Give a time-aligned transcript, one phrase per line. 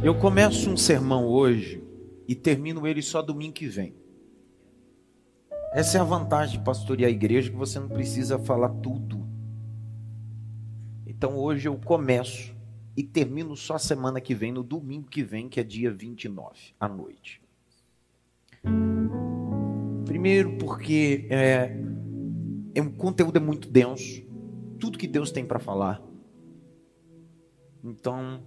[0.00, 1.82] Eu começo um sermão hoje
[2.28, 3.96] e termino ele só domingo que vem.
[5.72, 9.26] Essa é a vantagem de pastorear a igreja, que você não precisa falar tudo.
[11.04, 12.54] Então hoje eu começo
[12.96, 16.88] e termino só semana que vem, no domingo que vem, que é dia 29, à
[16.88, 17.42] noite.
[20.04, 21.76] Primeiro porque é,
[22.72, 24.22] é um conteúdo é muito denso,
[24.78, 26.00] tudo que Deus tem para falar.
[27.82, 28.42] Então,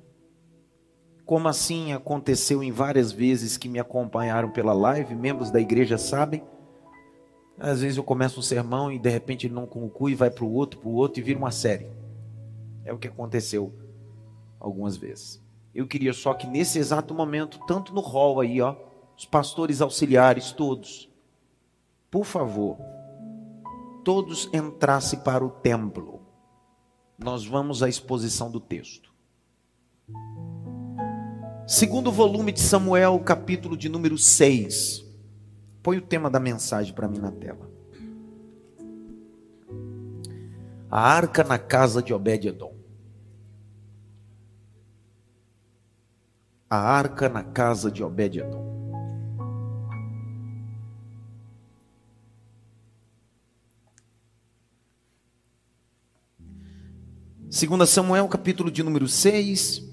[1.32, 6.44] como assim aconteceu em várias vezes que me acompanharam pela live, membros da igreja sabem.
[7.58, 10.52] Às vezes eu começo um sermão e de repente ele não conclui, vai para o
[10.54, 11.88] outro, para o outro e vira uma série.
[12.84, 13.74] É o que aconteceu
[14.60, 15.42] algumas vezes.
[15.74, 18.76] Eu queria só que nesse exato momento, tanto no hall aí, ó,
[19.18, 21.10] os pastores auxiliares todos,
[22.12, 22.78] por favor,
[24.04, 26.24] todos entrassem para o templo.
[27.18, 29.11] Nós vamos à exposição do texto.
[31.72, 35.06] Segundo volume de Samuel, capítulo de número 6.
[35.82, 37.72] Põe o tema da mensagem para mim na tela.
[40.90, 42.76] A arca na casa de Obed-edom.
[46.70, 48.70] A arca na casa de Obed-edom.
[57.50, 59.91] Segunda Samuel, capítulo de número 6,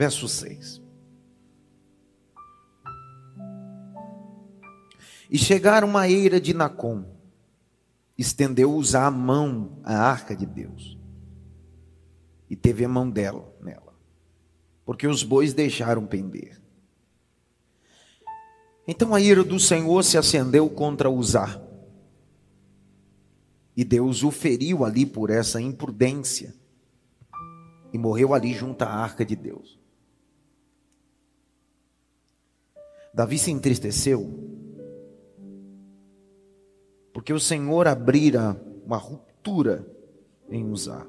[0.00, 0.80] verso 6.
[5.30, 7.04] E chegaram a eira de Nacon,
[8.16, 10.98] estendeu-os a mão à arca de Deus,
[12.48, 13.94] e teve a mão dela nela,
[14.86, 16.58] porque os bois deixaram pender.
[18.88, 21.60] Então a ira do Senhor se acendeu contra Uzá,
[23.76, 26.54] e Deus o feriu ali por essa imprudência,
[27.92, 29.78] e morreu ali junto à arca de Deus.
[33.12, 34.50] Davi se entristeceu
[37.12, 39.86] porque o Senhor abrira uma ruptura
[40.48, 41.06] em Uzá.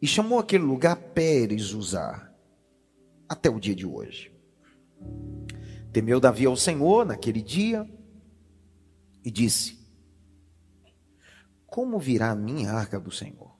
[0.00, 2.32] E chamou aquele lugar Pérez Uzá,
[3.28, 4.32] até o dia de hoje.
[5.92, 7.88] Temeu Davi ao Senhor naquele dia
[9.24, 9.78] e disse:
[11.66, 13.56] Como virá a minha arca do Senhor?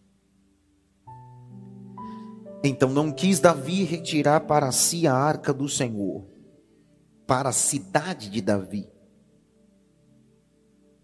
[2.64, 6.37] Então não quis Davi retirar para si a arca do Senhor
[7.28, 8.88] para a cidade de Davi.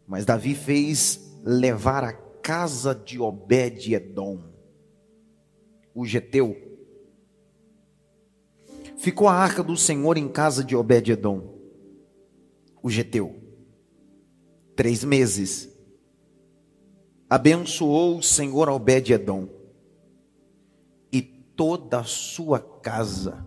[0.06, 4.42] Mas Davi fez levar a casa de Obed-edom,
[5.94, 6.56] o geteu.
[8.96, 11.58] Ficou a arca do Senhor em casa de Obed-edom,
[12.82, 13.38] o geteu,
[14.74, 15.68] três meses.
[17.28, 19.46] Abençoou o Senhor Obed-edom
[21.12, 23.46] e toda a sua casa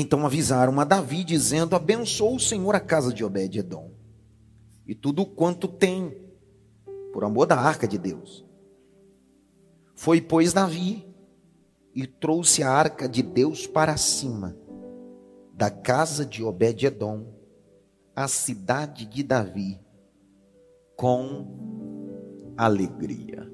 [0.00, 3.90] Então avisaram a Davi, dizendo: Abençoa o Senhor a casa de Obed-Edom,
[4.86, 6.16] e tudo quanto tem,
[7.12, 8.46] por amor da arca de Deus.
[9.96, 11.04] Foi, pois, Davi,
[11.92, 14.56] e trouxe a arca de Deus para cima,
[15.52, 17.34] da casa de Obed-Edom,
[18.14, 19.80] a cidade de Davi,
[20.96, 23.50] com alegria.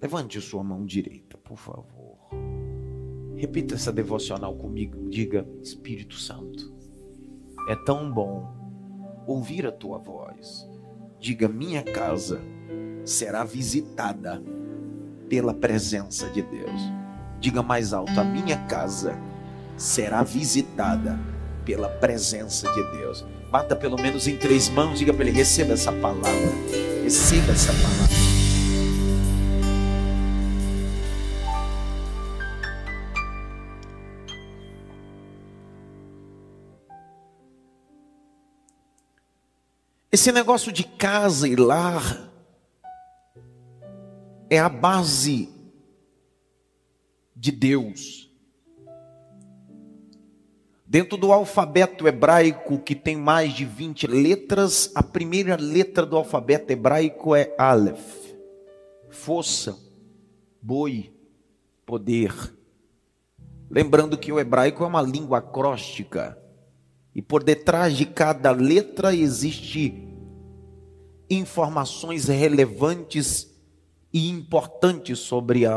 [0.00, 1.93] Levante sua mão direita, por favor.
[3.36, 5.08] Repita essa devocional comigo.
[5.08, 6.72] Diga: Espírito Santo,
[7.68, 8.46] é tão bom
[9.26, 10.68] ouvir a tua voz.
[11.18, 12.40] Diga: Minha casa
[13.04, 14.42] será visitada
[15.28, 16.80] pela presença de Deus.
[17.40, 19.18] Diga mais alto: A minha casa
[19.76, 21.18] será visitada
[21.64, 23.24] pela presença de Deus.
[23.50, 26.52] Bata pelo menos em três mãos, diga para ele: receba essa palavra,
[27.02, 28.33] receba essa palavra.
[40.14, 42.32] Esse negócio de casa e lar
[44.48, 45.48] é a base
[47.34, 48.32] de Deus.
[50.86, 56.72] Dentro do alfabeto hebraico, que tem mais de 20 letras, a primeira letra do alfabeto
[56.72, 58.36] hebraico é Aleph.
[59.10, 59.76] Força,
[60.62, 61.12] boi,
[61.84, 62.32] poder.
[63.68, 66.38] Lembrando que o hebraico é uma língua acróstica.
[67.14, 70.03] E por detrás de cada letra existe
[71.28, 73.50] informações relevantes
[74.12, 75.76] e importantes sobre a,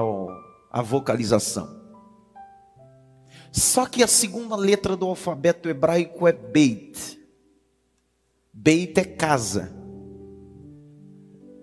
[0.71, 1.75] a vocalização.
[3.51, 7.19] Só que a segunda letra do alfabeto hebraico é Beit.
[8.53, 9.75] Beit é casa.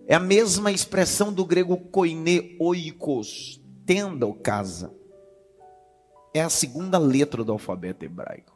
[0.07, 4.95] É a mesma expressão do grego koine oikos, tenda ou casa.
[6.35, 8.54] É a segunda letra do alfabeto hebraico.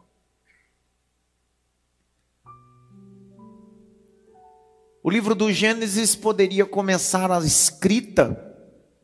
[5.03, 8.45] O livro do Gênesis poderia começar a escrita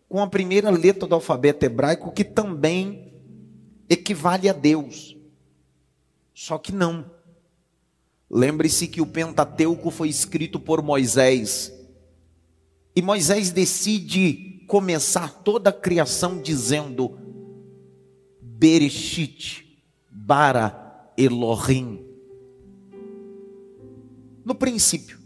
[0.08, 3.12] com a primeira letra do alfabeto hebraico, que também
[3.88, 5.16] equivale a Deus.
[6.34, 7.10] Só que não.
[8.30, 11.72] Lembre-se que o Pentateuco foi escrito por Moisés.
[12.96, 17.16] E Moisés decide começar toda a criação dizendo:
[18.40, 19.78] Bereshit,
[20.10, 22.04] bara Elohim.
[24.44, 25.23] No princípio,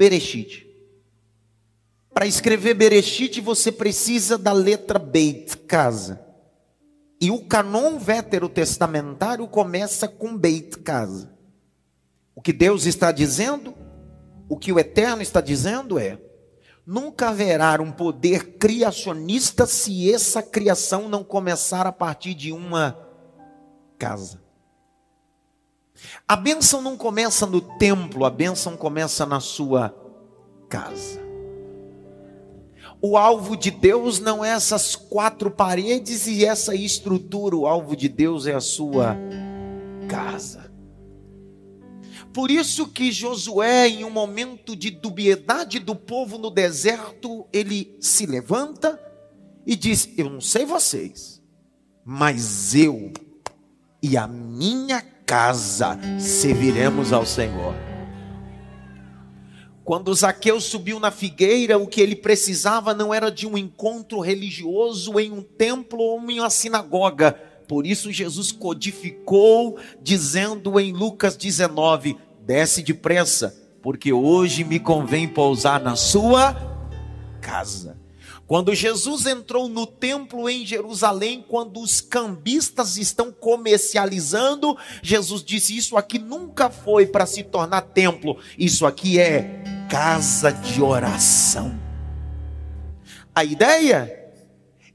[0.00, 0.66] Bereshit.
[2.10, 6.18] Para escrever Bereshit, você precisa da letra Beit, casa.
[7.20, 11.30] E o canon veterotestamentário começa com Beit, casa.
[12.34, 13.74] O que Deus está dizendo,
[14.48, 16.18] o que o Eterno está dizendo é:
[16.86, 22.98] nunca haverá um poder criacionista se essa criação não começar a partir de uma
[23.98, 24.40] casa.
[26.26, 29.94] A bênção não começa no templo, a bênção começa na sua
[30.68, 31.20] casa.
[33.02, 38.08] O alvo de Deus não é essas quatro paredes e essa estrutura, o alvo de
[38.08, 39.16] Deus é a sua
[40.08, 40.70] casa.
[42.32, 48.26] Por isso que Josué, em um momento de dubiedade do povo no deserto, ele se
[48.26, 49.00] levanta
[49.66, 51.42] e diz: Eu não sei vocês,
[52.04, 53.12] mas eu
[54.02, 55.00] e a minha
[55.30, 57.72] casa serviremos ao Senhor.
[59.84, 65.20] Quando Zaqueu subiu na figueira, o que ele precisava não era de um encontro religioso
[65.20, 67.38] em um templo ou em uma sinagoga.
[67.68, 75.80] Por isso Jesus codificou, dizendo em Lucas 19: Desce depressa, porque hoje me convém pousar
[75.80, 76.56] na sua
[77.40, 77.99] casa.
[78.50, 85.96] Quando Jesus entrou no templo em Jerusalém, quando os cambistas estão comercializando, Jesus disse: Isso
[85.96, 91.80] aqui nunca foi para se tornar templo, isso aqui é casa de oração.
[93.32, 94.32] A ideia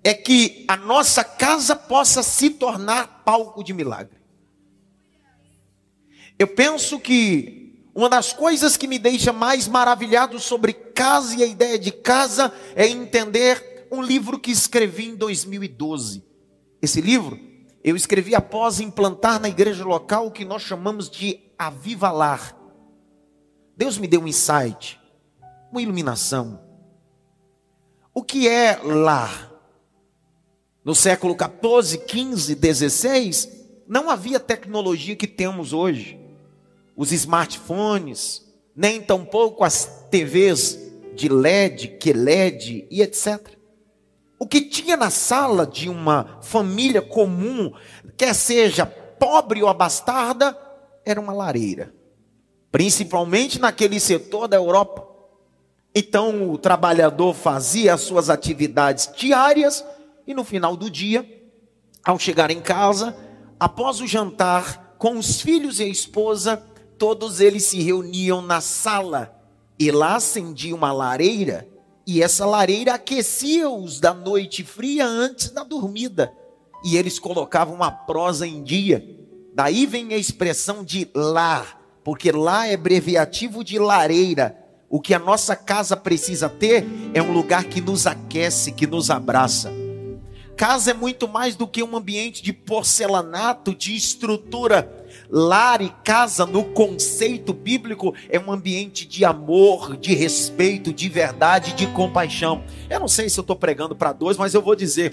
[0.04, 4.18] é que a nossa casa possa se tornar palco de milagre.
[6.38, 7.65] Eu penso que
[7.96, 12.54] uma das coisas que me deixa mais maravilhado sobre casa e a ideia de casa
[12.76, 16.22] é entender um livro que escrevi em 2012.
[16.82, 17.40] Esse livro
[17.82, 22.58] eu escrevi após implantar na igreja local o que nós chamamos de avivalar.
[23.78, 25.00] Deus me deu um insight,
[25.72, 26.60] uma iluminação.
[28.14, 29.54] O que é lar?
[30.84, 33.50] No século 14, 15, 16,
[33.88, 36.25] não havia tecnologia que temos hoje.
[36.96, 38.46] Os smartphones,
[38.76, 40.80] nem tampouco as TVs
[41.14, 43.58] de LED, QLED e etc.
[44.40, 47.74] O que tinha na sala de uma família comum,
[48.18, 50.58] quer seja pobre ou abastarda,
[51.06, 51.94] era uma lareira
[52.76, 55.08] principalmente naquele setor da Europa.
[55.96, 59.82] Então o trabalhador fazia as suas atividades diárias
[60.28, 61.26] e no final do dia,
[62.04, 63.16] ao chegar em casa,
[63.58, 66.62] após o jantar, com os filhos e a esposa,
[66.98, 69.34] todos eles se reuniam na sala
[69.80, 71.68] e lá acendia uma lareira
[72.08, 76.32] e essa lareira aquecia-os da noite fria antes da dormida.
[76.84, 79.04] E eles colocavam uma prosa em dia.
[79.56, 84.56] Daí vem a expressão de lar porque lá é abreviativo de lareira.
[84.88, 86.86] O que a nossa casa precisa ter
[87.16, 89.85] é um lugar que nos aquece, que nos abraça.
[90.56, 94.90] Casa é muito mais do que um ambiente de porcelanato, de estrutura.
[95.30, 101.74] Lar e casa, no conceito bíblico, é um ambiente de amor, de respeito, de verdade,
[101.74, 102.64] de compaixão.
[102.90, 105.12] Eu não sei se eu estou pregando para dois, mas eu vou dizer: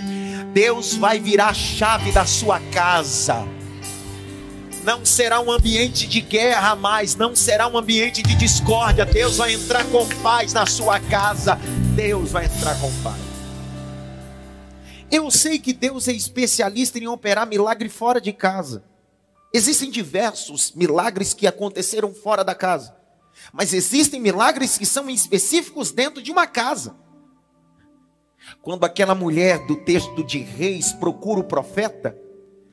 [0.53, 3.45] Deus vai virar a chave da sua casa
[4.85, 9.07] não será um ambiente de guerra mais, não será um ambiente de discórdia.
[9.07, 11.57] Deus vai entrar com paz na sua casa.
[11.95, 13.32] Deus vai entrar com paz.
[15.13, 18.83] Eu sei que Deus é especialista em operar milagre fora de casa.
[19.53, 22.97] Existem diversos milagres que aconteceram fora da casa.
[23.53, 26.97] Mas existem milagres que são específicos dentro de uma casa.
[28.63, 32.17] Quando aquela mulher do texto de Reis procura o profeta,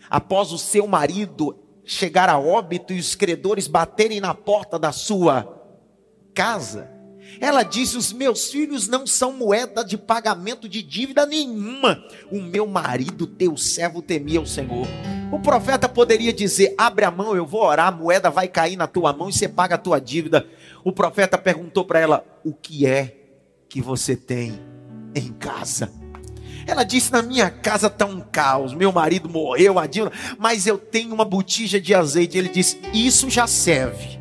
[0.10, 5.62] após o seu marido chegar a óbito e os credores baterem na porta da sua
[6.34, 6.90] casa,
[7.40, 12.04] ela disse: Os meus filhos não são moeda de pagamento de dívida nenhuma.
[12.32, 14.88] O meu marido, teu servo, temia o Senhor.
[15.32, 18.88] O profeta poderia dizer: abre a mão, eu vou orar, a moeda vai cair na
[18.88, 20.48] tua mão e você paga a tua dívida.
[20.84, 23.16] O profeta perguntou para ela: o que é
[23.68, 24.60] que você tem
[25.16, 25.92] em casa?
[26.66, 28.74] Ela disse: Na minha casa está um caos.
[28.74, 32.38] Meu marido morreu, a Dilma, mas eu tenho uma botija de azeite.
[32.38, 34.19] Ele disse: Isso já serve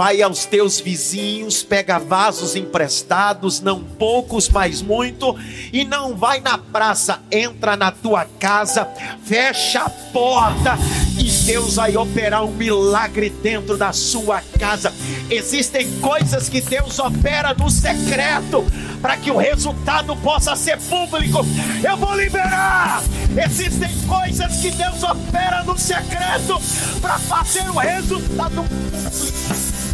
[0.00, 5.36] vai aos teus vizinhos, pega vasos emprestados, não poucos, mas muito,
[5.70, 8.88] e não vai na praça, entra na tua casa,
[9.22, 10.78] fecha a porta
[11.18, 14.90] e Deus vai operar um milagre dentro da sua casa.
[15.28, 18.64] Existem coisas que Deus opera no secreto
[19.02, 21.44] para que o resultado possa ser público.
[21.86, 23.02] Eu vou liberar.
[23.44, 26.58] Existem coisas que Deus opera no secreto
[27.02, 29.89] para fazer o resultado público.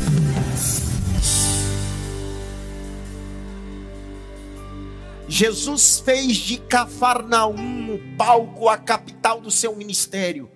[5.28, 10.50] Jesus fez de Cafarnaum o palco, a capital do seu ministério.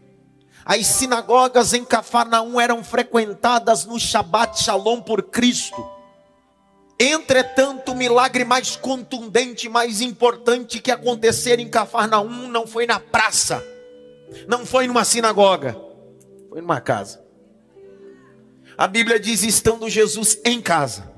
[0.64, 5.84] As sinagogas em Cafarnaum eram frequentadas no Shabat Shalom por Cristo.
[6.98, 13.64] Entretanto, o milagre mais contundente, mais importante que acontecer em Cafarnaum não foi na praça,
[14.46, 15.76] não foi numa sinagoga,
[16.48, 17.24] foi numa casa.
[18.76, 21.10] A Bíblia diz: estando Jesus em casa,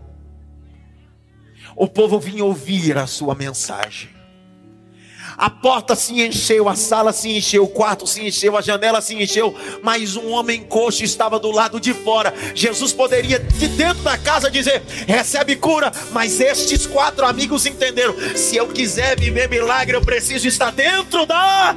[1.76, 4.11] o povo vinha ouvir a sua mensagem.
[5.37, 9.14] A porta se encheu, a sala se encheu, o quarto se encheu, a janela se
[9.14, 12.35] encheu, mas um homem coxo estava do lado de fora.
[12.55, 18.57] Jesus poderia de dentro da casa dizer: recebe cura, mas estes quatro amigos entenderam: se
[18.57, 21.75] eu quiser viver milagre, eu preciso estar dentro da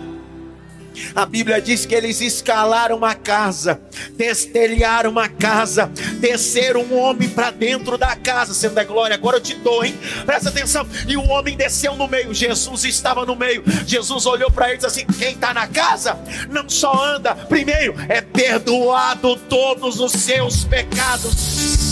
[1.15, 3.79] a Bíblia diz que eles escalaram uma casa,
[4.11, 9.15] destelharam uma casa, desceram um homem para dentro da casa, sendo da glória.
[9.15, 9.97] Agora eu te dou, hein?
[10.25, 10.87] Presta atenção.
[11.07, 13.63] E o homem desceu no meio, Jesus estava no meio.
[13.85, 16.17] Jesus olhou para ele e disse assim: Quem está na casa
[16.49, 21.84] não só anda, primeiro é perdoado todos os seus pecados.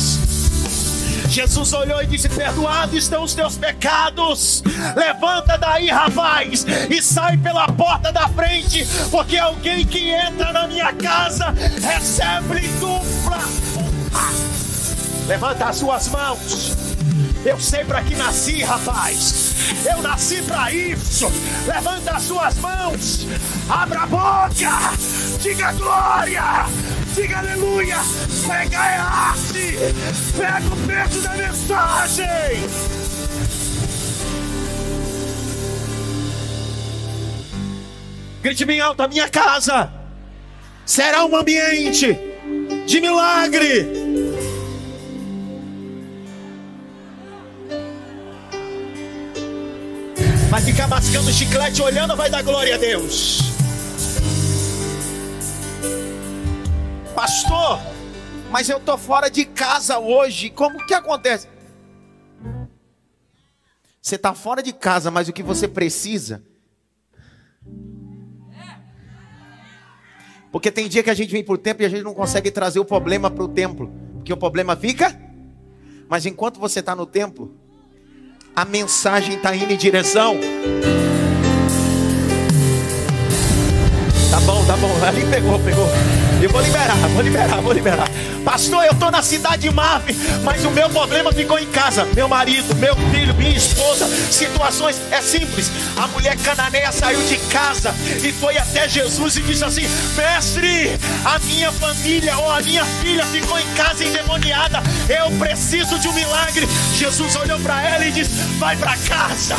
[1.33, 4.61] Jesus olhou e disse: Perdoados estão os teus pecados.
[4.95, 10.93] Levanta daí, rapaz, e sai pela porta da frente, porque alguém que entra na minha
[10.93, 11.49] casa
[11.81, 13.39] recebe dupla.
[15.27, 16.82] Levanta as suas mãos.
[17.45, 19.53] Eu sei para que nasci, rapaz.
[19.85, 21.29] Eu nasci para isso.
[21.67, 23.27] Levanta as suas mãos.
[23.69, 24.97] Abra a boca.
[25.41, 26.65] Diga glória.
[27.13, 27.97] Diga aleluia.
[28.47, 29.77] Pega a arte.
[30.37, 32.63] Pega o peso da mensagem.
[38.41, 39.91] Grite bem alto: a minha casa
[40.85, 42.17] será um ambiente
[42.85, 44.02] de milagre.
[50.53, 53.39] Vai ficar mascando chiclete olhando, vai dar glória a Deus.
[57.15, 57.79] Pastor,
[58.51, 60.51] mas eu tô fora de casa hoje.
[60.51, 61.47] Como que acontece?
[63.99, 66.43] Você está fora de casa, mas o que você precisa.
[70.51, 72.79] Porque tem dia que a gente vem por tempo e a gente não consegue trazer
[72.79, 73.91] o problema para o templo.
[74.17, 75.19] Porque o problema fica.
[76.07, 77.62] Mas enquanto você está no templo,
[78.55, 80.37] a mensagem está indo em direção.
[84.29, 84.91] Tá bom, tá bom.
[85.05, 85.87] Ali pegou, pegou.
[86.41, 88.07] Eu vou liberar, vou liberar, vou liberar.
[88.43, 92.05] Pastor, eu estou na cidade de Marve, mas o meu problema ficou em casa.
[92.13, 94.07] Meu marido, meu filho, minha esposa.
[94.29, 95.71] Situações é simples.
[95.95, 101.39] A mulher cananeia saiu de casa e foi até Jesus e disse assim: Mestre, a
[101.39, 104.83] minha família ou a minha filha ficou em casa endemoniada.
[105.07, 106.67] Eu preciso de um milagre.
[106.95, 109.55] Jesus olhou para ela e disse: Vai para casa.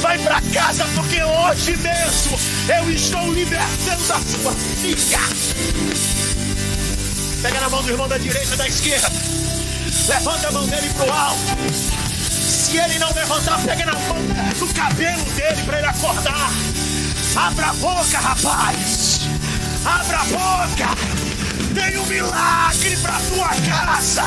[0.00, 5.18] Vai para casa, porque hoje mesmo eu estou libertando a sua filha.
[7.44, 9.06] Pega na mão do irmão da direita, da esquerda.
[10.08, 11.38] Levanta a mão dele pro alto.
[12.40, 14.16] Se ele não levantar, pega na mão
[14.58, 16.50] do cabelo dele para ele acordar.
[17.36, 19.20] Abra a boca, rapaz.
[19.84, 20.88] Abra a boca.
[21.74, 24.24] Tem um milagre para tua casa.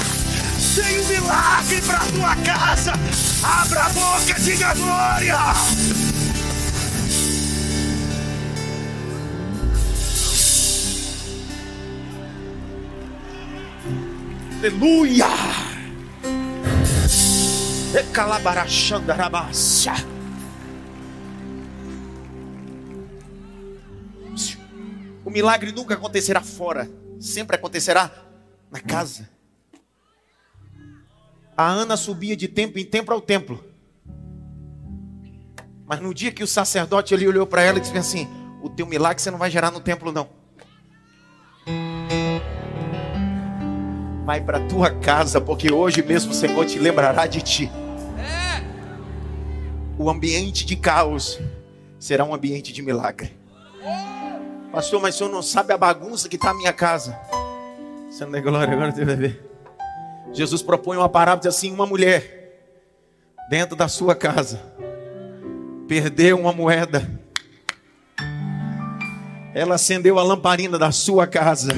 [0.75, 2.93] Tem um milagre para tua casa.
[3.41, 5.37] Abra a boca, diga glória.
[14.67, 15.25] Aleluia!
[25.23, 28.11] O milagre nunca acontecerá fora, sempre acontecerá
[28.69, 29.29] na casa.
[31.55, 33.63] A Ana subia de tempo em tempo ao templo.
[35.85, 38.27] Mas no dia que o sacerdote ali olhou para ela e disse assim:
[38.61, 40.36] O teu milagre você não vai gerar no templo, não.
[44.27, 47.71] Vai para tua casa, porque hoje mesmo o Senhor te lembrará de ti.
[49.97, 51.39] O ambiente de caos
[51.97, 53.31] será um ambiente de milagre.
[54.69, 57.17] Pastor, mas o senhor não sabe a bagunça que está a minha casa.
[58.09, 59.49] Você não é glória, agora você vai ver.
[60.33, 62.67] Jesus propõe uma parábola assim: uma mulher
[63.49, 64.61] dentro da sua casa
[65.87, 67.09] perdeu uma moeda.
[69.55, 71.73] Ela acendeu a lamparina da sua casa,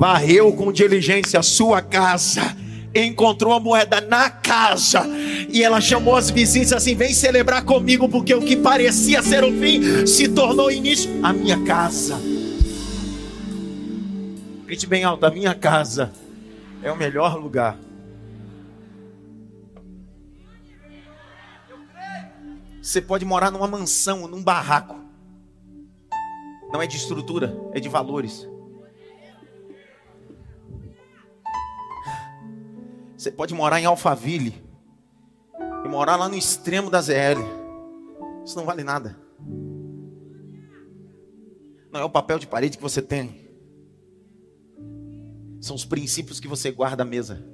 [0.00, 2.56] varreu com diligência a sua casa,
[2.94, 5.06] encontrou a moeda na casa
[5.46, 9.52] e ela chamou as vizinhas assim: vem celebrar comigo, porque o que parecia ser o
[9.60, 11.10] fim se tornou início.
[11.22, 12.18] A minha casa.
[14.64, 16.10] Grite bem alto: a minha casa
[16.82, 17.78] é o melhor lugar.
[22.80, 24.98] Você pode morar numa mansão, num barraco.
[26.72, 28.48] Não é de estrutura, é de valores.
[33.20, 34.54] Você pode morar em Alphaville
[35.84, 37.42] e morar lá no extremo da ZL.
[38.42, 39.14] Isso não vale nada.
[41.92, 43.46] Não é o papel de parede que você tem.
[45.60, 47.46] São os princípios que você guarda à mesa.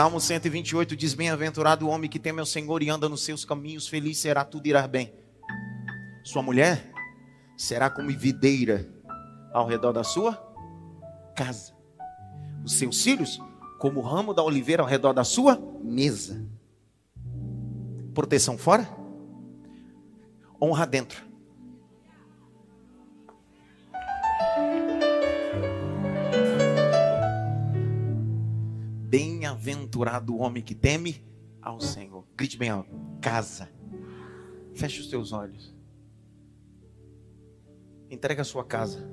[0.00, 3.86] Salmo 128 diz: Bem-aventurado o homem que teme ao Senhor e anda nos seus caminhos,
[3.86, 5.12] feliz será, tudo irá bem.
[6.24, 6.90] Sua mulher
[7.54, 8.90] será como videira
[9.52, 10.42] ao redor da sua
[11.36, 11.74] casa.
[12.64, 13.38] Os seus filhos,
[13.78, 16.48] como ramo da oliveira ao redor da sua mesa
[18.14, 18.88] proteção fora,
[20.58, 21.29] honra dentro.
[29.10, 31.20] Bem-aventurado o homem que teme
[31.60, 32.24] ao Senhor.
[32.36, 32.88] Grite bem alto.
[33.20, 33.68] Casa.
[34.72, 35.74] Feche os teus olhos.
[38.08, 39.10] Entrega a sua casa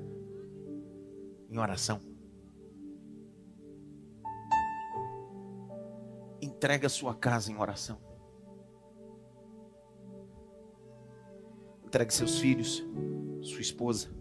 [1.50, 2.00] em oração.
[6.40, 7.98] Entrega a sua casa em oração.
[11.84, 12.84] Entregue seus filhos,
[13.42, 14.16] sua esposa.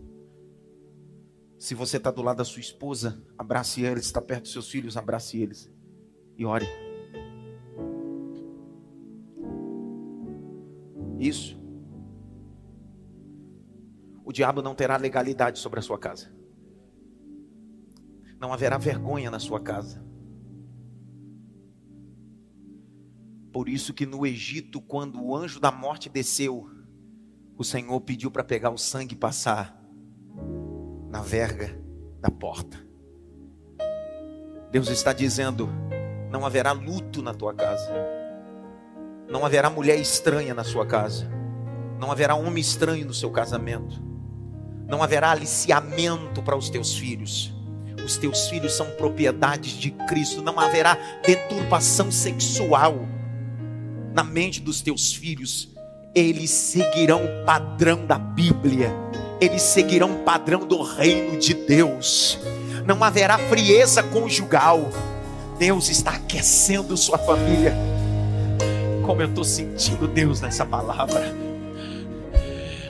[1.58, 4.06] Se você está do lado da sua esposa, abrace eles.
[4.06, 5.72] Está perto dos seus filhos, abrace eles.
[6.38, 6.68] E ore.
[11.20, 11.60] Isso.
[14.24, 16.32] O diabo não terá legalidade sobre a sua casa.
[18.40, 20.06] Não haverá vergonha na sua casa.
[23.52, 26.70] Por isso que no Egito, quando o anjo da morte desceu,
[27.58, 29.77] o Senhor pediu para pegar o sangue e passar
[31.10, 31.78] na verga
[32.22, 32.78] da porta.
[34.72, 35.70] Deus está dizendo:
[36.30, 37.94] não haverá luto na tua casa,
[39.30, 41.30] não haverá mulher estranha na sua casa,
[42.00, 44.02] não haverá homem estranho no seu casamento,
[44.88, 47.54] não haverá aliciamento para os teus filhos.
[48.06, 53.06] Os teus filhos são propriedades de Cristo, não haverá deturpação sexual
[54.14, 55.76] na mente dos teus filhos.
[56.16, 58.92] Eles seguirão o padrão da Bíblia,
[59.40, 62.40] eles seguirão o padrão do reino de Deus.
[62.86, 64.90] Não haverá frieza conjugal.
[65.60, 67.76] Deus está aquecendo sua família.
[69.06, 71.36] Como eu estou sentindo Deus nessa palavra.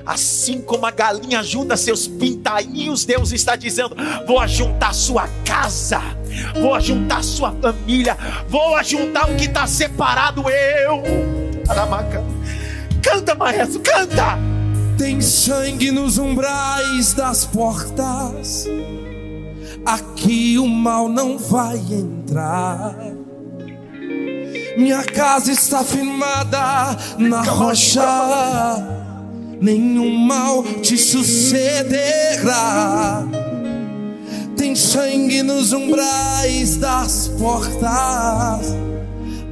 [0.05, 6.01] Assim como a galinha junta seus pintainhos, Deus está dizendo: vou ajuntar sua casa,
[6.62, 11.03] vou ajuntar sua família, vou ajuntar o que está separado eu.
[11.67, 12.23] Aramaca.
[13.01, 14.46] Canta, maestro, canta!
[14.97, 18.65] Tem sangue nos umbrais das portas,
[19.86, 22.95] aqui o mal não vai entrar.
[24.75, 28.01] Minha casa está firmada na rocha,
[29.62, 32.43] nenhum mal te sucederá.
[34.57, 38.75] Tem sangue nos umbrais das portas,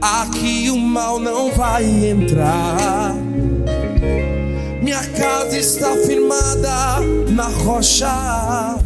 [0.01, 3.34] aqui o mal não vai entrar.
[4.85, 6.99] Minha casa está firmada
[7.31, 8.77] na rocha,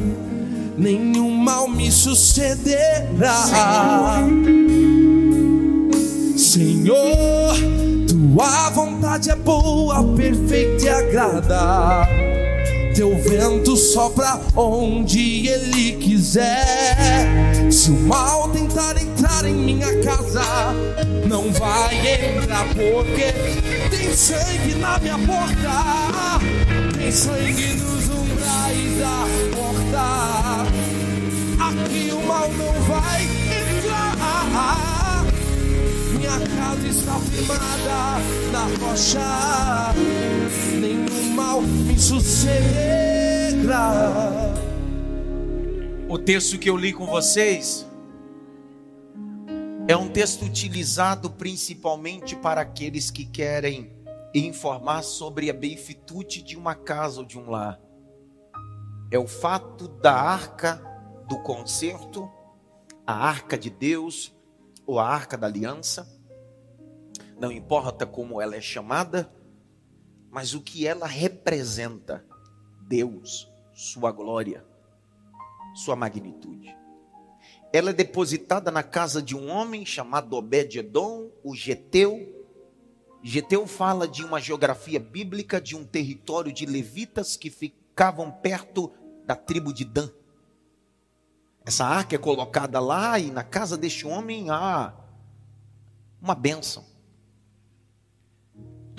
[0.78, 3.36] nenhum mal me sucederá.
[6.38, 7.54] Senhor,
[8.08, 12.29] tua vontade é boa, perfeita e agrada.
[13.00, 17.72] Teu vento sopra onde ele quiser.
[17.72, 20.44] Se o mal tentar entrar em minha casa,
[21.26, 23.32] não vai entrar porque
[23.90, 26.42] tem sangue na minha porta,
[26.98, 30.66] tem sangue nos umbrais da porta.
[31.88, 34.99] que o mal não vai entrar.
[36.30, 38.20] Minha casa está firmada
[38.52, 39.94] na rocha,
[40.80, 43.82] nenhum mal me sucederá.
[46.08, 47.88] O texto que eu li com vocês
[49.88, 53.92] é um texto utilizado principalmente para aqueles que querem
[54.32, 57.80] informar sobre a beifitude de uma casa ou de um lar.
[59.10, 60.80] É o fato da arca
[61.28, 62.30] do concerto,
[63.06, 64.32] a arca de Deus
[64.86, 66.19] ou a arca da aliança,
[67.40, 69.32] não importa como ela é chamada,
[70.30, 72.26] mas o que ela representa:
[72.88, 74.66] Deus, Sua glória,
[75.74, 76.78] Sua magnitude.
[77.72, 82.36] Ela é depositada na casa de um homem chamado Obed-edom, o Geteu.
[83.22, 88.92] Geteu fala de uma geografia bíblica de um território de levitas que ficavam perto
[89.26, 90.10] da tribo de Dan.
[91.64, 94.94] Essa arca é colocada lá e na casa deste homem há
[96.20, 96.89] uma bênção.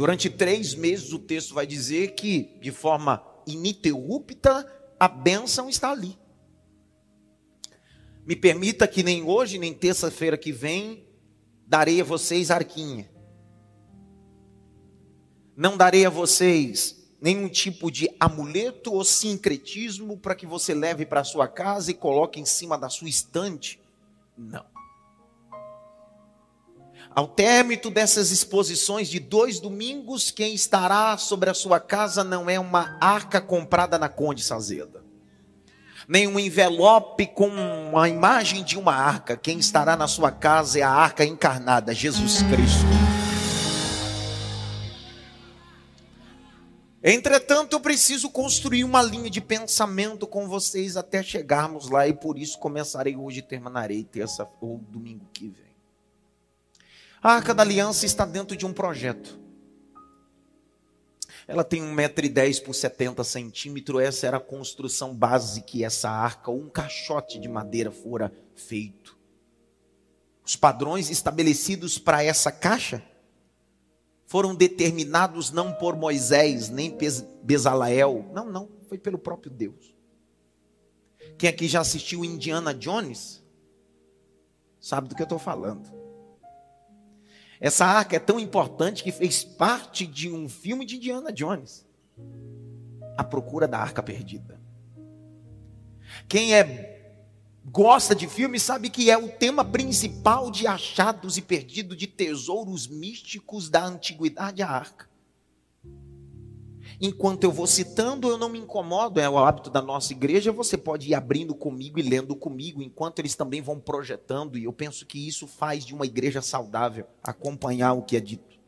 [0.00, 4.66] Durante três meses o texto vai dizer que, de forma ininterrupta,
[4.98, 6.18] a bênção está ali.
[8.24, 11.06] Me permita que nem hoje, nem terça-feira que vem,
[11.66, 13.10] darei a vocês arquinha.
[15.54, 21.24] Não darei a vocês nenhum tipo de amuleto ou sincretismo para que você leve para
[21.24, 23.78] sua casa e coloque em cima da sua estante.
[24.34, 24.64] Não.
[27.20, 32.58] Ao término dessas exposições de dois domingos, quem estará sobre a sua casa não é
[32.58, 35.04] uma arca comprada na Conde Sazeda
[36.08, 39.36] nem um envelope com a imagem de uma arca.
[39.36, 42.86] Quem estará na sua casa é a arca encarnada, Jesus Cristo.
[47.04, 52.38] Entretanto, eu preciso construir uma linha de pensamento com vocês até chegarmos lá e por
[52.38, 55.69] isso começarei hoje e terminarei terça ou domingo que vem.
[57.22, 59.38] A Arca da Aliança está dentro de um projeto.
[61.46, 64.00] Ela tem 1,10m por 70 centímetros.
[64.00, 69.18] Essa era a construção base que essa arca, um caixote de madeira, fora feito.
[70.44, 73.02] Os padrões estabelecidos para essa caixa
[74.26, 76.96] foram determinados não por Moisés, nem
[77.42, 78.30] Bezalael.
[78.32, 79.94] Não, não, foi pelo próprio Deus.
[81.36, 83.42] Quem aqui já assistiu Indiana Jones,
[84.80, 85.99] sabe do que eu estou falando.
[87.60, 91.86] Essa arca é tão importante que fez parte de um filme de Indiana Jones.
[93.18, 94.58] A procura da arca perdida.
[96.26, 96.96] Quem é
[97.62, 102.86] gosta de filme sabe que é o tema principal de achados e perdidos de tesouros
[102.86, 105.09] místicos da antiguidade a arca.
[107.00, 110.76] Enquanto eu vou citando, eu não me incomodo, é o hábito da nossa igreja, você
[110.76, 115.06] pode ir abrindo comigo e lendo comigo, enquanto eles também vão projetando, e eu penso
[115.06, 118.58] que isso faz de uma igreja saudável acompanhar o que é dito.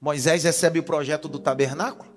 [0.00, 2.10] Moisés recebe o projeto do tabernáculo,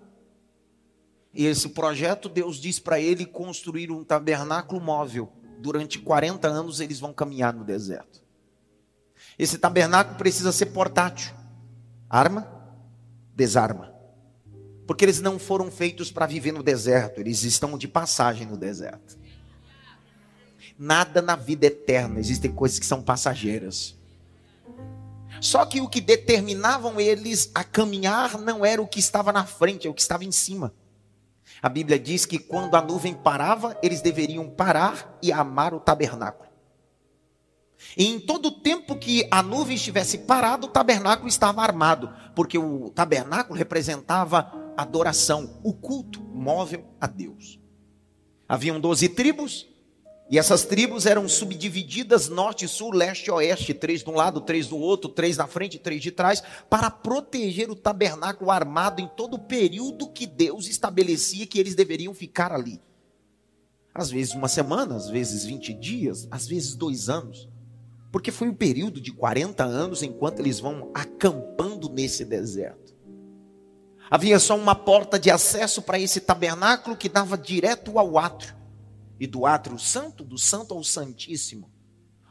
[1.32, 5.32] e esse projeto, Deus diz para ele construir um tabernáculo móvel.
[5.60, 8.24] Durante 40 anos eles vão caminhar no deserto.
[9.38, 11.36] Esse tabernáculo precisa ser portátil.
[12.10, 12.48] Arma,
[13.36, 13.95] desarma.
[14.86, 19.18] Porque eles não foram feitos para viver no deserto, eles estão de passagem no deserto.
[20.78, 23.96] Nada na vida eterna, existem coisas que são passageiras.
[25.42, 29.88] Só que o que determinavam eles a caminhar não era o que estava na frente,
[29.88, 30.74] é o que estava em cima.
[31.62, 36.50] A Bíblia diz que quando a nuvem parava, eles deveriam parar e amar o tabernáculo.
[37.98, 42.58] E em todo o tempo que a nuvem estivesse parada, o tabernáculo estava armado, porque
[42.58, 47.60] o tabernáculo representava adoração, o culto móvel a Deus.
[48.48, 49.68] Haviam doze tribos,
[50.30, 54.68] e essas tribos eram subdivididas norte, sul, leste e oeste, três de um lado, três
[54.68, 59.36] do outro, três na frente, três de trás, para proteger o tabernáculo armado em todo
[59.36, 62.82] o período que Deus estabelecia que eles deveriam ficar ali.
[63.94, 67.48] Às vezes uma semana, às vezes 20 dias, às vezes dois anos.
[68.12, 72.85] Porque foi um período de 40 anos enquanto eles vão acampando nesse deserto.
[74.10, 78.56] Havia só uma porta de acesso para esse tabernáculo que dava direto ao átrio.
[79.20, 81.72] E do átrio santo, do santo ao santíssimo.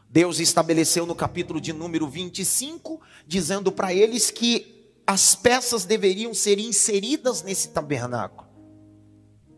[0.08, 6.58] Deus estabeleceu no capítulo de número 25, dizendo para eles que as peças deveriam ser
[6.58, 8.48] inseridas nesse tabernáculo.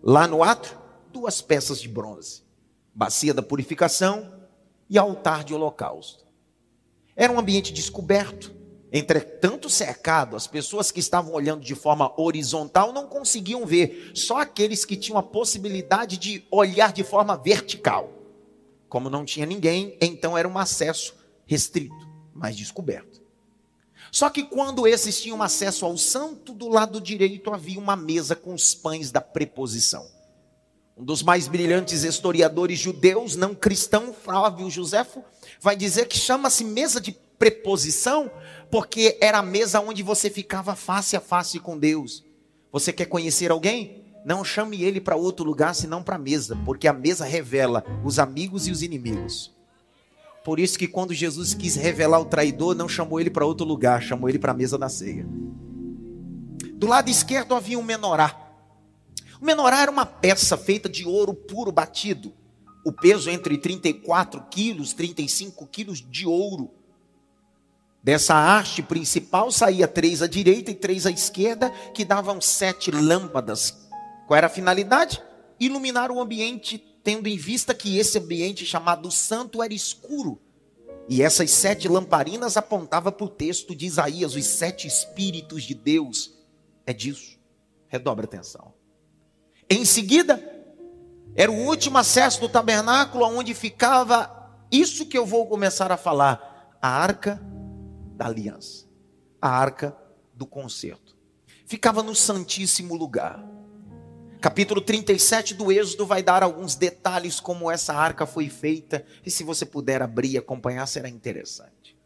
[0.02, 0.78] Lá no átrio,
[1.12, 2.42] duas peças de bronze:
[2.94, 4.32] bacia da purificação
[4.88, 6.24] e altar de holocausto.
[7.14, 8.55] Era um ambiente descoberto,
[8.96, 14.86] Entretanto, cercado, as pessoas que estavam olhando de forma horizontal não conseguiam ver, só aqueles
[14.86, 18.10] que tinham a possibilidade de olhar de forma vertical.
[18.88, 23.20] Como não tinha ninguém, então era um acesso restrito, mas descoberto.
[24.10, 28.54] Só que quando esses tinham acesso ao santo, do lado direito havia uma mesa com
[28.54, 30.08] os pães da preposição.
[30.96, 35.22] Um dos mais brilhantes historiadores judeus, não cristão, Flávio Josefo,
[35.60, 38.30] vai dizer que chama-se mesa de preposição,
[38.70, 42.24] porque era a mesa onde você ficava face a face com Deus.
[42.72, 44.04] Você quer conhecer alguém?
[44.24, 48.18] Não chame ele para outro lugar senão para a mesa, porque a mesa revela os
[48.18, 49.54] amigos e os inimigos.
[50.44, 54.02] Por isso que quando Jesus quis revelar o traidor, não chamou ele para outro lugar,
[54.02, 55.26] chamou ele para a mesa da ceia.
[56.74, 58.52] Do lado esquerdo havia um menorá.
[59.40, 62.32] O menorá era uma peça feita de ouro puro batido.
[62.84, 66.70] O peso entre 34 quilos, 35 quilos de ouro.
[68.06, 73.76] Dessa haste principal saía três à direita e três à esquerda, que davam sete lâmpadas.
[74.28, 75.20] Qual era a finalidade?
[75.58, 80.40] Iluminar o ambiente, tendo em vista que esse ambiente chamado santo era escuro.
[81.08, 86.32] E essas sete lamparinas apontavam para o texto de Isaías, os sete espíritos de Deus.
[86.86, 87.36] É disso.
[87.88, 88.72] Redobre atenção.
[89.68, 90.40] Em seguida,
[91.34, 96.76] era o último acesso do tabernáculo, onde ficava isso que eu vou começar a falar:
[96.80, 97.42] a arca
[98.16, 98.86] da aliança,
[99.40, 99.96] a arca
[100.34, 101.16] do concerto.
[101.66, 103.44] Ficava no santíssimo lugar.
[104.40, 109.42] Capítulo 37 do Êxodo vai dar alguns detalhes como essa arca foi feita, e se
[109.42, 111.96] você puder abrir e acompanhar, será interessante.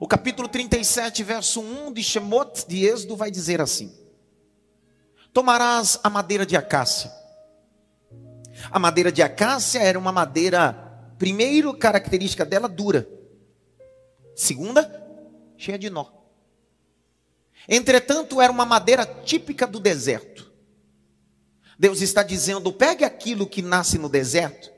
[0.00, 3.94] O capítulo 37, verso 1 de Shemot de Êxodo vai dizer assim:
[5.32, 7.12] Tomarás a madeira de acácia.
[8.70, 10.72] A madeira de acácia era uma madeira,
[11.18, 13.06] primeiro, característica dela, dura.
[14.34, 15.03] Segunda,
[15.64, 16.06] cheia de nó.
[17.68, 20.52] Entretanto, era uma madeira típica do deserto.
[21.78, 24.70] Deus está dizendo: pegue aquilo que nasce no deserto,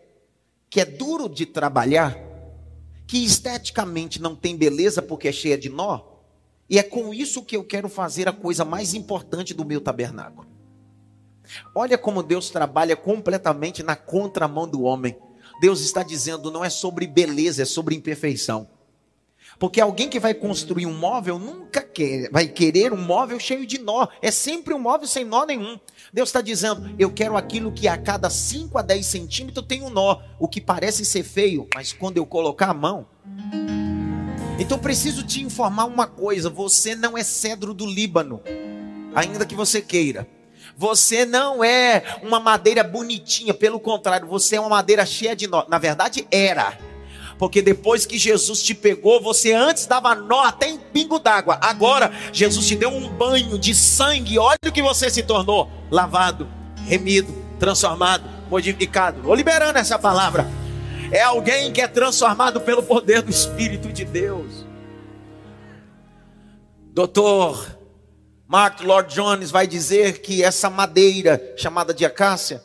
[0.70, 2.16] que é duro de trabalhar,
[3.06, 6.00] que esteticamente não tem beleza porque é cheia de nó,
[6.70, 10.46] e é com isso que eu quero fazer a coisa mais importante do meu tabernáculo.
[11.74, 15.16] Olha como Deus trabalha completamente na contramão do homem.
[15.60, 18.68] Deus está dizendo, não é sobre beleza, é sobre imperfeição.
[19.58, 23.78] Porque alguém que vai construir um móvel nunca quer, vai querer um móvel cheio de
[23.78, 24.06] nó.
[24.20, 25.78] É sempre um móvel sem nó nenhum.
[26.12, 29.90] Deus está dizendo, eu quero aquilo que a cada 5 a 10 centímetros tem um
[29.90, 30.20] nó.
[30.38, 33.06] O que parece ser feio, mas quando eu colocar a mão,
[34.58, 38.42] então preciso te informar uma coisa: você não é cedro do Líbano,
[39.14, 40.28] ainda que você queira.
[40.76, 45.64] Você não é uma madeira bonitinha, pelo contrário, você é uma madeira cheia de nó.
[45.68, 46.76] Na verdade, era.
[47.38, 51.58] Porque depois que Jesus te pegou, você antes dava nó até em pingo d'água.
[51.60, 54.38] Agora, Jesus te deu um banho de sangue.
[54.38, 56.48] Olha o que você se tornou: lavado,
[56.86, 59.22] remido, transformado, modificado.
[59.22, 60.46] Vou liberando essa palavra
[61.10, 64.66] é alguém que é transformado pelo poder do Espírito de Deus.
[66.92, 67.78] Doutor
[68.46, 72.62] Mark Lord Jones vai dizer que essa madeira chamada de acácia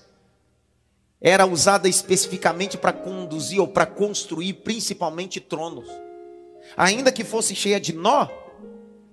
[1.22, 5.88] era usada especificamente para conduzir ou para construir principalmente tronos.
[6.76, 8.28] Ainda que fosse cheia de nó,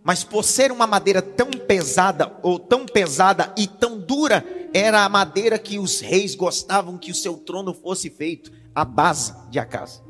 [0.02, 4.42] mas por ser uma madeira tão pesada ou tão pesada e tão dura,
[4.72, 9.34] era a madeira que os reis gostavam que o seu trono fosse feito a base
[9.50, 10.02] de acácia.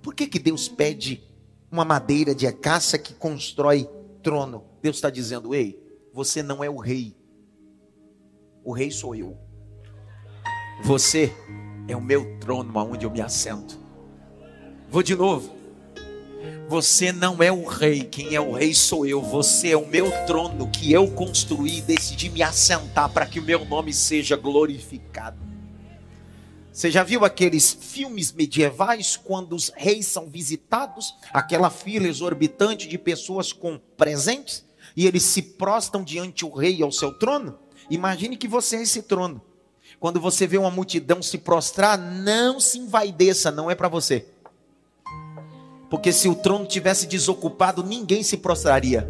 [0.00, 1.24] Por que, que Deus pede
[1.72, 3.88] uma madeira de acácia que constrói
[4.22, 4.64] trono?
[4.80, 7.16] Deus está dizendo: ei, você não é o rei,
[8.62, 9.45] o rei sou eu.
[10.82, 11.32] Você
[11.88, 13.78] é o meu trono aonde eu me assento.
[14.88, 15.54] Vou de novo.
[16.68, 19.22] Você não é o rei, quem é o rei sou eu.
[19.22, 23.42] Você é o meu trono que eu construí e decidi me assentar para que o
[23.42, 25.38] meu nome seja glorificado.
[26.72, 32.98] Você já viu aqueles filmes medievais quando os reis são visitados, aquela fila exorbitante de
[32.98, 34.62] pessoas com presentes
[34.94, 37.58] e eles se prostam diante o rei ao seu trono?
[37.88, 39.40] Imagine que você é esse trono.
[40.06, 44.24] Quando você vê uma multidão se prostrar, não se envaideça, não é para você.
[45.90, 49.04] Porque se o trono tivesse desocupado, ninguém se prostraria.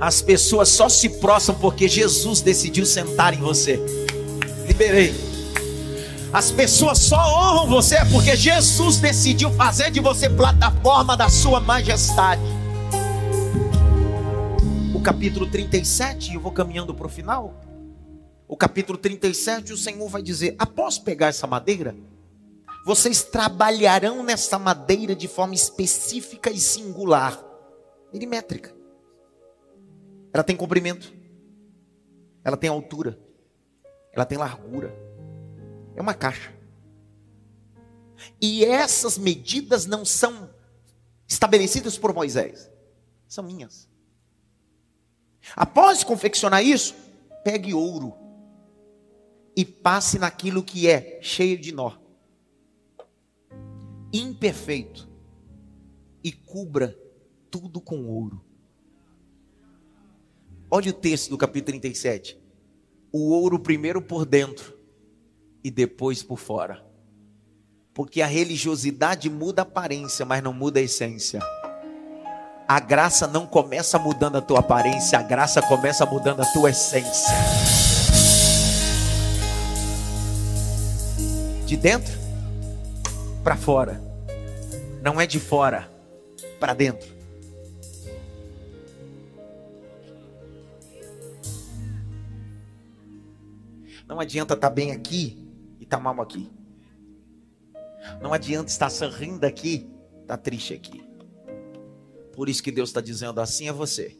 [0.00, 3.78] As pessoas só se prostram porque Jesus decidiu sentar em você.
[4.66, 5.14] Liberei.
[6.32, 12.42] As pessoas só honram você porque Jesus decidiu fazer de você plataforma da sua majestade.
[14.92, 17.54] O capítulo 37, eu vou caminhando para o final.
[18.48, 21.94] O capítulo 37, o Senhor vai dizer: após pegar essa madeira,
[22.84, 27.38] vocês trabalharão nessa madeira de forma específica e singular,
[28.12, 28.74] milimétrica.
[30.32, 31.12] Ela tem comprimento,
[32.42, 33.18] ela tem altura,
[34.12, 35.08] ela tem largura
[35.98, 36.54] é uma caixa.
[38.40, 40.48] E essas medidas não são
[41.26, 42.70] estabelecidas por Moisés,
[43.26, 43.88] são minhas.
[45.56, 46.94] Após confeccionar isso,
[47.42, 48.14] pegue ouro
[49.58, 51.90] e passe naquilo que é cheio de nó,
[54.12, 55.08] imperfeito,
[56.22, 56.96] e cubra
[57.50, 58.40] tudo com ouro.
[60.70, 62.40] Olha o texto do capítulo 37.
[63.10, 64.78] O ouro primeiro por dentro
[65.64, 66.86] e depois por fora.
[67.92, 71.40] Porque a religiosidade muda a aparência, mas não muda a essência.
[72.68, 77.87] A graça não começa mudando a tua aparência, a graça começa mudando a tua essência.
[81.68, 82.14] De dentro
[83.44, 84.00] para fora.
[85.02, 85.86] Não é de fora
[86.58, 87.06] para dentro.
[94.06, 95.46] Não adianta estar tá bem aqui
[95.78, 96.50] e estar tá mal aqui.
[98.22, 99.86] Não adianta estar sorrindo aqui,
[100.22, 101.06] estar tá triste aqui.
[102.32, 104.16] Por isso que Deus está dizendo assim a você.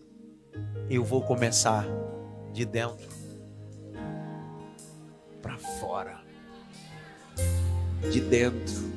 [0.90, 1.86] Eu vou começar
[2.52, 3.08] de dentro
[5.40, 6.27] para fora.
[8.10, 8.88] De dentro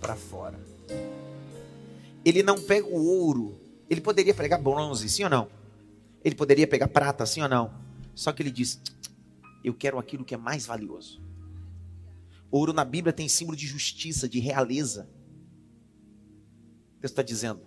[0.00, 0.58] para fora.
[2.24, 3.58] Ele não pega o ouro.
[3.88, 5.48] Ele poderia pegar bronze, sim ou não?
[6.24, 7.72] Ele poderia pegar prata, sim ou não?
[8.14, 8.80] Só que ele diz:
[9.62, 11.22] Eu quero aquilo que é mais valioso.
[12.50, 15.08] Ouro na Bíblia tem símbolo de justiça, de realeza.
[17.00, 17.60] Deus está dizendo: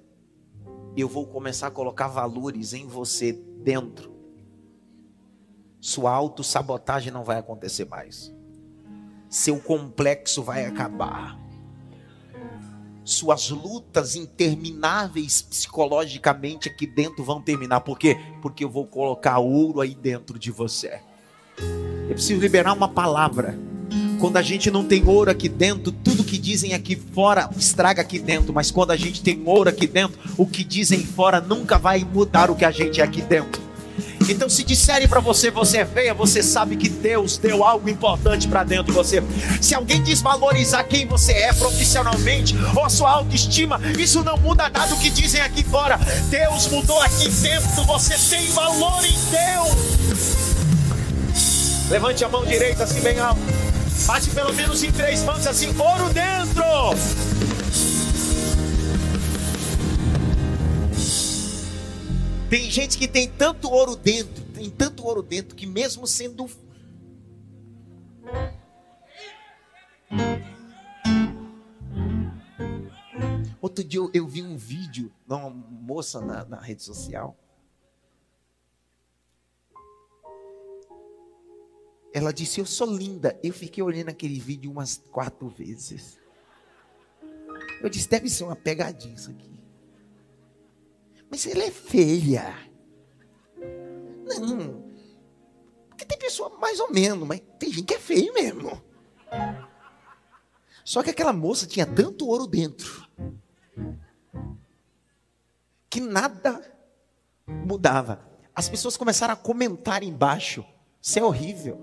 [0.98, 4.12] Eu vou começar a colocar valores em você dentro.
[5.80, 8.34] Sua autossabotagem não vai acontecer mais.
[9.32, 11.40] Seu complexo vai acabar.
[13.02, 17.80] Suas lutas intermináveis psicologicamente aqui dentro vão terminar.
[17.80, 18.20] Por quê?
[18.42, 21.00] Porque eu vou colocar ouro aí dentro de você.
[21.58, 23.58] Eu preciso liberar uma palavra
[24.20, 28.20] quando a gente não tem ouro aqui dentro, tudo que dizem aqui fora estraga aqui
[28.20, 28.54] dentro.
[28.54, 32.52] Mas quando a gente tem ouro aqui dentro, o que dizem fora nunca vai mudar
[32.52, 33.61] o que a gente é aqui dentro.
[34.32, 38.48] Então, se disserem para você, você é feia, você sabe que Deus deu algo importante
[38.48, 39.22] para dentro de você.
[39.60, 44.88] Se alguém desvalorizar quem você é profissionalmente ou a sua autoestima, isso não muda nada
[44.88, 46.00] do que dizem aqui fora.
[46.30, 49.76] Deus mudou aqui dentro, você tem valor em Deus.
[51.90, 53.42] Levante a mão direita assim bem alto.
[54.06, 56.64] Bate pelo menos em três mãos assim, ouro dentro.
[62.52, 66.50] Tem gente que tem tanto ouro dentro, tem tanto ouro dentro, que mesmo sendo.
[73.62, 77.38] Outro dia eu, eu vi um vídeo de uma moça na, na rede social
[82.14, 83.40] Ela disse: Eu sou linda.
[83.42, 86.20] Eu fiquei olhando aquele vídeo umas quatro vezes.
[87.82, 89.61] Eu disse: Deve ser uma pegadinha isso aqui.
[91.32, 92.54] Mas ela é feia.
[94.38, 94.84] Não.
[95.88, 98.82] Porque tem pessoa mais ou menos, mas tem gente que é feio mesmo.
[100.84, 103.10] Só que aquela moça tinha tanto ouro dentro
[105.90, 106.62] que nada
[107.48, 108.26] mudava.
[108.56, 110.66] As pessoas começaram a comentar embaixo.
[111.02, 111.80] Isso é horrível.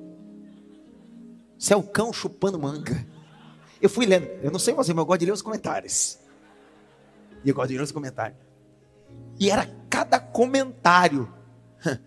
[1.58, 3.06] Você é o cão chupando manga.
[3.80, 4.26] Eu fui lendo.
[4.42, 6.18] Eu não sei você, mas eu gosto de ler os comentários.
[7.44, 8.47] E eu gosto de ler os comentários.
[9.38, 11.32] E era cada comentário.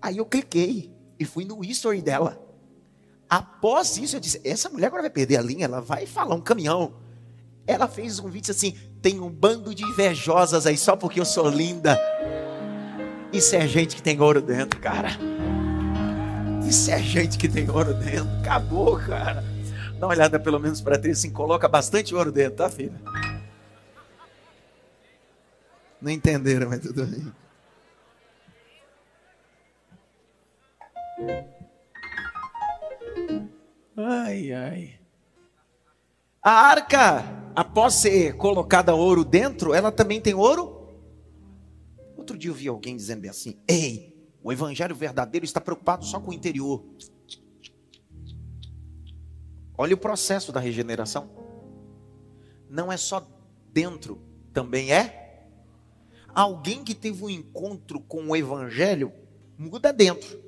[0.00, 2.40] Aí eu cliquei e fui no history dela.
[3.28, 6.40] Após isso, eu disse: essa mulher agora vai perder a linha, ela vai falar um
[6.40, 6.94] caminhão.
[7.66, 11.48] Ela fez um vídeo assim: tem um bando de invejosas aí só porque eu sou
[11.48, 11.98] linda.
[13.32, 15.10] Isso é gente que tem ouro dentro, cara.
[16.68, 18.28] Isso é gente que tem ouro dentro.
[18.40, 19.42] Acabou, cara.
[19.98, 23.00] Dá uma olhada pelo menos para três, assim, coloca bastante ouro dentro, tá, filha?
[26.02, 27.32] Não entenderam, mas tudo bem.
[33.96, 35.00] Ai, ai.
[36.42, 37.22] A arca,
[37.54, 40.88] após ser colocada ouro dentro, ela também tem ouro?
[42.16, 46.18] Outro dia eu vi alguém dizendo bem assim: Ei, o evangelho verdadeiro está preocupado só
[46.18, 46.84] com o interior.
[49.78, 51.30] Olha o processo da regeneração.
[52.68, 53.24] Não é só
[53.72, 54.20] dentro,
[54.52, 55.21] também é.
[56.34, 59.12] Alguém que teve um encontro com o evangelho
[59.58, 60.42] muda dentro,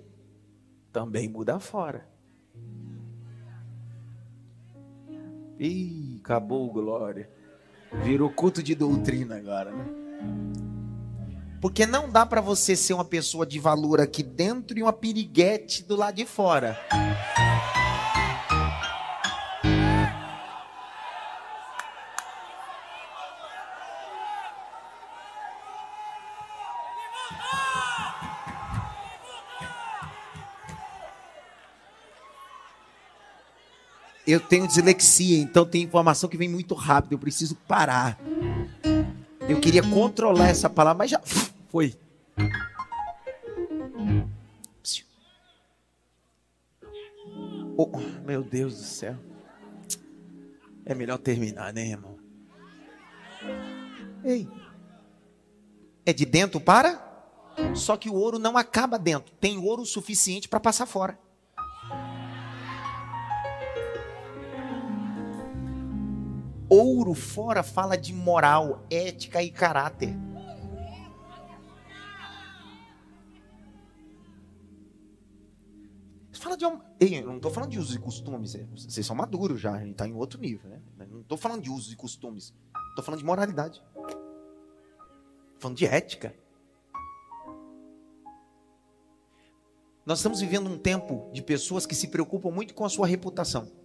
[0.92, 2.08] também muda fora.
[5.58, 7.28] Ih, acabou glória.
[8.02, 9.84] Virou culto de doutrina agora, né?
[11.60, 15.82] Porque não dá para você ser uma pessoa de valor aqui dentro e uma piriguete
[15.82, 16.78] do lado de fora.
[34.26, 38.18] Eu tenho dislexia, então tem informação que vem muito rápido, eu preciso parar.
[39.46, 41.20] Eu queria controlar essa palavra, mas já
[41.70, 41.94] foi.
[47.76, 47.90] Oh,
[48.24, 49.16] meu Deus do céu.
[50.86, 52.16] É melhor terminar, né, irmão?
[54.24, 54.48] Ei.
[56.06, 57.02] É de dentro para?
[57.74, 59.32] Só que o ouro não acaba dentro.
[59.40, 61.18] Tem ouro suficiente para passar fora.
[66.74, 70.12] Ouro fora fala de moral, ética e caráter.
[76.32, 76.64] Fala de.
[76.98, 78.56] Ei, eu não estou falando de usos e costumes.
[78.56, 80.68] É, vocês são maduros já, a gente está em outro nível.
[80.68, 80.82] Né?
[81.08, 82.52] Não estou falando de usos e costumes.
[82.88, 83.80] Estou falando de moralidade.
[83.94, 86.34] Estou falando de ética.
[90.04, 93.83] Nós estamos vivendo um tempo de pessoas que se preocupam muito com a sua reputação.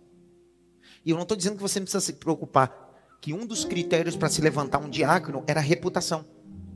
[1.05, 2.87] E eu não estou dizendo que você não precisa se preocupar.
[3.21, 6.25] Que um dos critérios para se levantar um diácono era a reputação.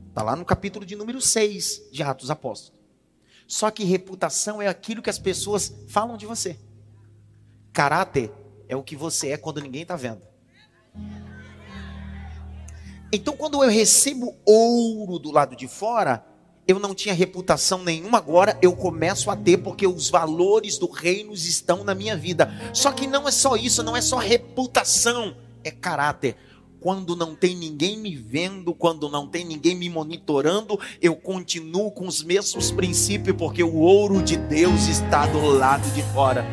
[0.08, 2.78] Está lá no capítulo de número 6 de Atos Apóstolos.
[3.46, 6.58] Só que reputação é aquilo que as pessoas falam de você.
[7.72, 8.32] Caráter
[8.68, 10.22] é o que você é quando ninguém está vendo.
[13.12, 16.24] Então, quando eu recebo ouro do lado de fora,
[16.66, 21.32] eu não tinha reputação nenhuma, agora eu começo a ter, porque os valores do reino
[21.34, 22.52] estão na minha vida.
[22.72, 26.36] Só que não é só isso, não é só reputação, é caráter.
[26.80, 32.06] Quando não tem ninguém me vendo, quando não tem ninguém me monitorando, eu continuo com
[32.06, 36.44] os mesmos princípios, porque o ouro de Deus está do lado de fora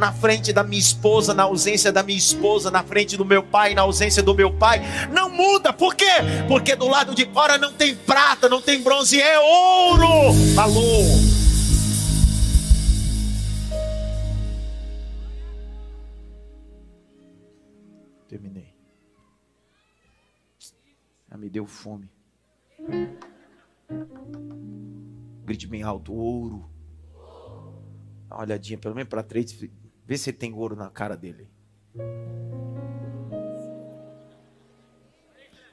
[0.00, 3.74] na frente da minha esposa, na ausência da minha esposa, na frente do meu pai,
[3.74, 4.80] na ausência do meu pai.
[5.12, 6.06] Não muda, por quê?
[6.48, 10.32] Porque do lado de fora não tem prata, não tem bronze, é ouro.
[10.56, 11.04] Falou.
[18.26, 18.74] Terminei.
[21.30, 22.08] Já me deu fome.
[25.44, 26.70] Grite bem alto, ouro.
[28.30, 29.52] Dá uma olhadinha pelo menos para três.
[30.10, 31.48] Vê se tem ouro na cara dele.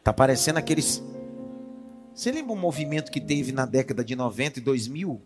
[0.03, 1.03] Tá parecendo aqueles.
[2.13, 5.19] Você lembra um movimento que teve na década de 90 e 2000?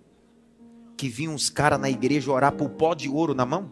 [0.95, 3.69] Que vinham uns caras na igreja orar por pó de ouro na mão?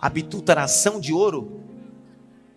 [0.00, 1.60] Habitutaração de ouro?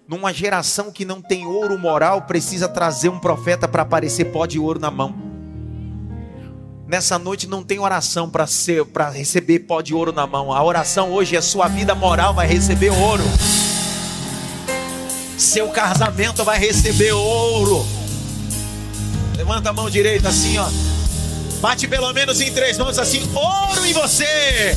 [0.08, 4.58] Numa geração que não tem ouro moral, precisa trazer um profeta para aparecer pó de
[4.58, 5.29] ouro na mão.
[6.90, 10.52] Nessa noite não tem oração para ser, para receber pó de ouro na mão.
[10.52, 13.24] A oração hoje é sua vida moral vai receber ouro.
[15.38, 17.86] Seu casamento vai receber ouro.
[19.38, 20.68] Levanta a mão direita assim, ó.
[21.62, 24.76] Bate pelo menos em três mãos assim, ouro em você.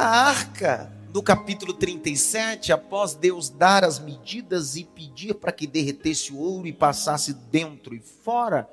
[0.00, 6.32] A arca do capítulo 37, após Deus dar as medidas e pedir para que derretesse
[6.32, 8.70] o ouro e passasse dentro e fora,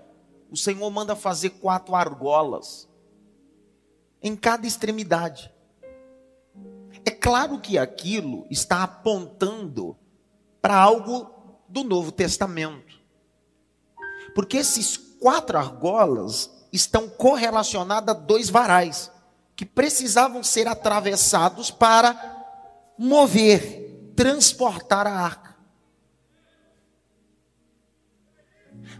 [0.51, 2.87] o Senhor manda fazer quatro argolas
[4.21, 5.51] em cada extremidade.
[7.03, 9.97] É claro que aquilo está apontando
[10.61, 11.27] para algo
[11.67, 13.01] do Novo Testamento.
[14.35, 19.09] Porque esses quatro argolas estão correlacionadas a dois varais
[19.55, 22.35] que precisavam ser atravessados para
[22.97, 25.55] mover, transportar a arca.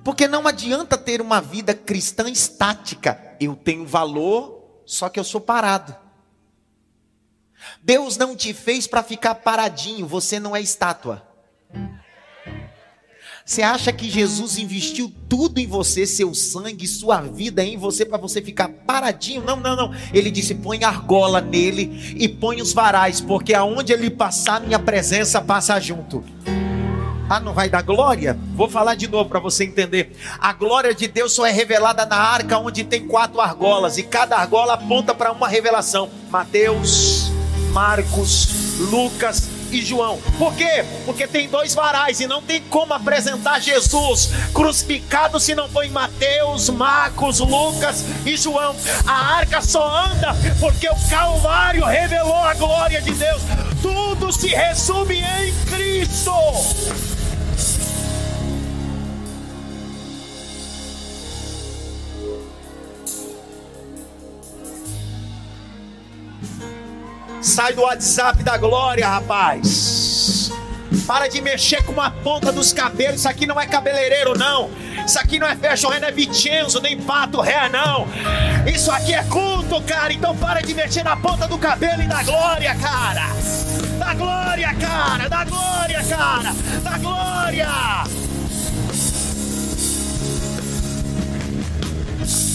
[0.03, 3.36] Porque não adianta ter uma vida cristã estática.
[3.39, 5.95] Eu tenho valor, só que eu sou parado.
[7.82, 11.28] Deus não te fez para ficar paradinho, você não é estátua.
[13.48, 18.18] Você acha que Jesus investiu tudo em você, seu sangue, sua vida em você para
[18.18, 19.43] você ficar paradinho?
[19.43, 19.93] Não, não, não.
[20.12, 25.39] Ele disse: põe argola nele e põe os varais, porque aonde ele passar, minha presença
[25.39, 26.24] passa junto.
[27.30, 28.36] Ah, não vai dar glória?
[28.56, 30.18] Vou falar de novo para você entender.
[30.39, 34.38] A glória de Deus só é revelada na arca onde tem quatro argolas e cada
[34.38, 36.10] argola aponta para uma revelação.
[36.32, 37.32] Mateus,
[37.72, 40.19] Marcos, Lucas e João.
[40.38, 40.86] Por quê?
[41.05, 45.89] Porque tem dois varais e não tem como apresentar Jesus crucificado se não for em
[45.89, 48.76] Mateus, Marcos, Lucas e João.
[49.05, 53.41] A arca só anda porque o Calvário revelou a glória de Deus.
[53.82, 56.32] Tudo se resume em Cristo.
[67.56, 70.51] Sai do WhatsApp da glória, rapaz.
[71.08, 73.22] Para de mexer com a ponta dos cabelos.
[73.22, 74.70] Isso aqui não é cabeleireiro, não.
[75.06, 78.10] Isso aqui não é fashion não é Vicenzo, nem pato ré, não.
[78.68, 80.12] Isso aqui é culto, cara.
[80.12, 83.28] Então para de mexer na ponta do cabelo e da glória, cara.
[83.99, 85.30] Da glória, cara.
[85.30, 86.53] Da glória, cara.
[86.84, 87.70] Da glória.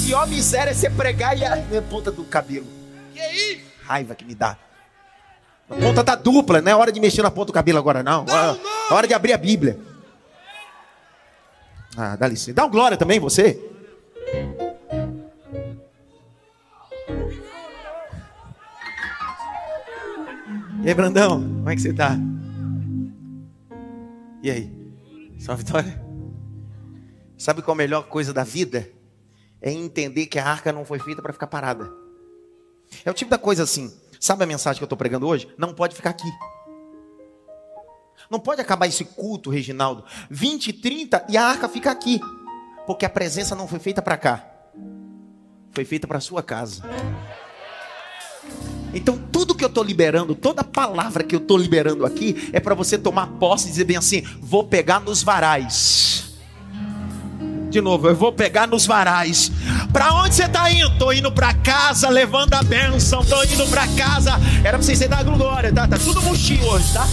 [0.04, 2.66] Pior miséria é você pregar e a ponta do cabelo.
[3.14, 3.64] Que aí?
[3.86, 4.58] Raiva que me dá.
[5.70, 8.24] A ponta tá dupla, não é hora de mexer na ponta do cabelo agora, não.
[8.24, 8.46] Não, É
[8.90, 8.96] não.
[8.96, 9.78] hora de abrir a Bíblia.
[11.96, 12.54] Ah, dá licença.
[12.54, 13.58] Dá um glória também, você.
[20.82, 22.16] E aí, Brandão, como é que você tá?
[24.42, 24.72] E aí?
[25.38, 26.00] Só vitória?
[27.36, 28.88] Sabe qual a melhor coisa da vida?
[29.60, 31.90] É entender que a arca não foi feita para ficar parada.
[33.04, 33.92] É o tipo da coisa assim.
[34.20, 35.48] Sabe a mensagem que eu estou pregando hoje?
[35.56, 36.30] Não pode ficar aqui.
[38.30, 40.04] Não pode acabar esse culto, Reginaldo.
[40.28, 42.20] 20, 30 e a arca fica aqui.
[42.86, 44.46] Porque a presença não foi feita para cá.
[45.72, 46.82] Foi feita para sua casa.
[48.92, 52.74] Então, tudo que eu estou liberando, toda palavra que eu estou liberando aqui, é para
[52.74, 56.29] você tomar posse e dizer bem assim: vou pegar nos varais.
[57.70, 59.52] De novo, eu vou pegar nos varais.
[59.92, 60.90] Pra onde você tá indo?
[60.98, 63.24] Tô indo pra casa levando a bênção.
[63.24, 64.32] Tô indo pra casa.
[64.64, 65.86] Era pra vocês serem da glória, tá?
[65.86, 67.06] Tá tudo murchinho hoje, tá?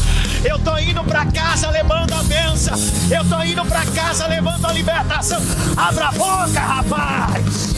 [0.44, 2.76] Eu tô indo pra casa levando a bênção.
[3.12, 5.40] Eu tô indo pra casa levando a libertação.
[5.78, 7.76] Abra a boca, rapaz.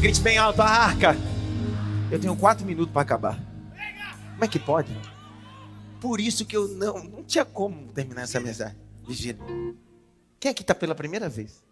[0.00, 1.16] Grite bem alto a arca.
[2.12, 3.53] Eu tenho quatro minutos para acabar.
[4.44, 4.92] Como é que pode?
[6.02, 8.76] Por isso que eu não, não tinha como terminar essa mensagem.
[9.08, 9.40] Vigília.
[10.38, 11.64] Quem aqui está pela primeira vez?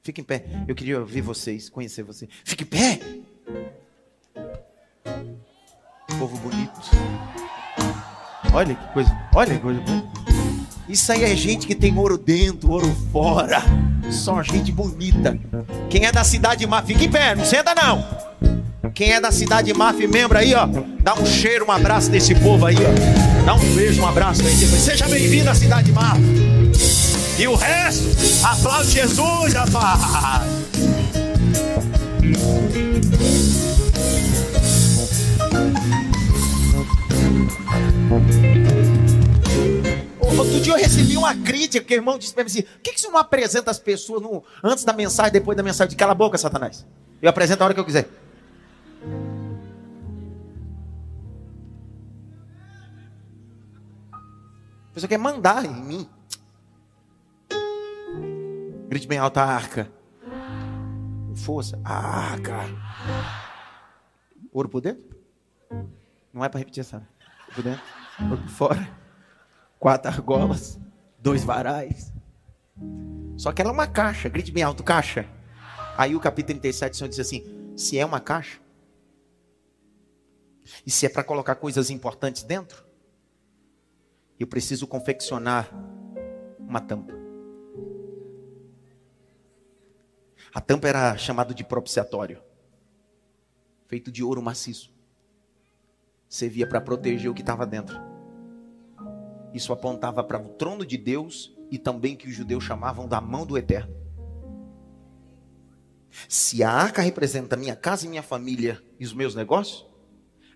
[0.00, 0.44] Fique em pé.
[0.68, 2.30] Eu queria ouvir vocês, conhecer vocês.
[2.44, 3.00] Fique em pé.
[6.16, 6.80] Povo bonito.
[8.54, 9.28] Olha que coisa.
[9.34, 9.80] Olha que coisa.
[10.88, 13.62] Isso aí é gente que tem ouro dentro, ouro fora.
[14.12, 15.36] Só gente bonita.
[15.90, 18.29] Quem é da cidade de Mar, fica em pé, não senta não.
[18.94, 20.66] Quem é da cidade de Maf, membro aí, ó,
[21.02, 23.44] dá um cheiro, um abraço desse povo aí, ó.
[23.44, 24.54] Dá um beijo, um abraço aí.
[24.56, 26.18] Seja bem-vindo à cidade de Maf.
[27.38, 28.04] E o resto,
[28.44, 30.42] aplaude Jesus, rapaz.
[40.38, 42.92] Outro dia eu recebi uma crítica, que o irmão disse pra mim assim: por que,
[42.92, 45.90] que você não apresenta as pessoas no- antes da mensagem, depois da mensagem?
[45.90, 46.86] De cala a boca, Satanás.
[47.20, 48.08] Eu apresento a hora que eu quiser.
[55.00, 56.08] Pessoa quer mandar em mim.
[58.88, 59.90] Grite bem alto a arca.
[61.26, 61.80] Com força.
[61.82, 62.58] Arca.
[64.52, 65.16] Ouro por dentro?
[66.32, 66.96] Não é para repetir essa.
[66.96, 67.82] Ouro por dentro.
[68.22, 68.98] Ouro por fora.
[69.78, 70.78] Quatro argolas.
[71.18, 72.12] Dois varais.
[73.36, 74.28] Só que ela é uma caixa.
[74.28, 75.26] Grite bem alto, caixa.
[75.96, 78.58] Aí o capítulo 37, o Senhor diz assim: se é uma caixa,
[80.86, 82.89] e se é para colocar coisas importantes dentro,
[84.40, 85.70] eu preciso confeccionar
[86.58, 87.12] uma tampa.
[90.54, 92.42] A tampa era chamada de propiciatório,
[93.86, 94.90] feito de ouro maciço.
[96.26, 97.94] Servia para proteger o que estava dentro.
[99.52, 103.44] Isso apontava para o trono de Deus e também que os judeus chamavam da mão
[103.44, 103.94] do eterno.
[106.28, 109.86] Se a arca representa minha casa e minha família e os meus negócios,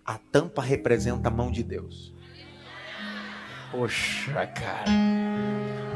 [0.04, 2.13] a tampa representa a mão de Deus.
[3.76, 4.84] Poxa, cara.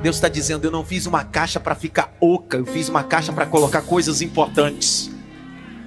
[0.02, 3.32] Deus está dizendo: eu não fiz uma caixa para ficar oca, eu fiz uma caixa
[3.32, 5.08] para colocar coisas importantes.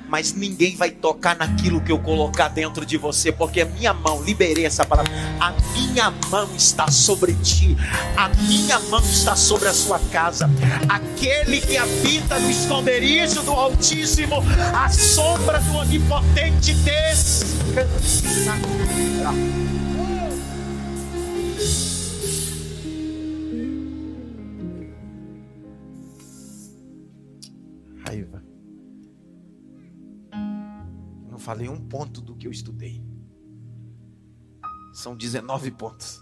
[0.07, 4.21] Mas ninguém vai tocar naquilo que eu colocar dentro de você, porque a minha mão,
[4.23, 7.77] liberei essa palavra, a minha mão está sobre ti,
[8.17, 10.49] a minha mão está sobre a sua casa.
[10.87, 18.55] Aquele que habita no esconderijo do Altíssimo, a sombra do Onipotente descansará.
[28.12, 28.43] Raiva.
[31.30, 33.01] Não falei um ponto do que eu estudei.
[34.93, 36.22] São 19 pontos.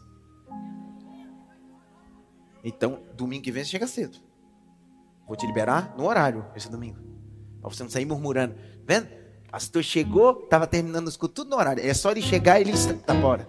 [2.64, 4.20] Então, domingo que vem você chega cedo.
[5.28, 7.00] Vou te liberar no horário esse domingo.
[7.60, 8.56] Pra você não sair murmurando.
[8.86, 9.10] Vendo?
[9.50, 11.84] Pastor chegou, tava terminando os cultos tudo no horário.
[11.84, 13.48] É só ele chegar e ele está fora.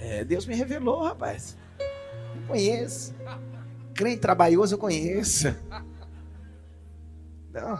[0.00, 1.56] É, Deus me revelou, rapaz.
[2.34, 3.14] Não conheço.
[3.96, 5.48] Crente trabalhoso eu conheço.
[7.50, 7.76] Não,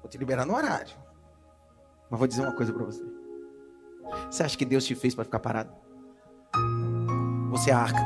[0.00, 0.94] vou te liberar no horário.
[2.08, 3.04] Mas vou dizer uma coisa para você.
[4.30, 5.72] Você acha que Deus te fez para ficar parado?
[7.50, 8.00] Você é arca.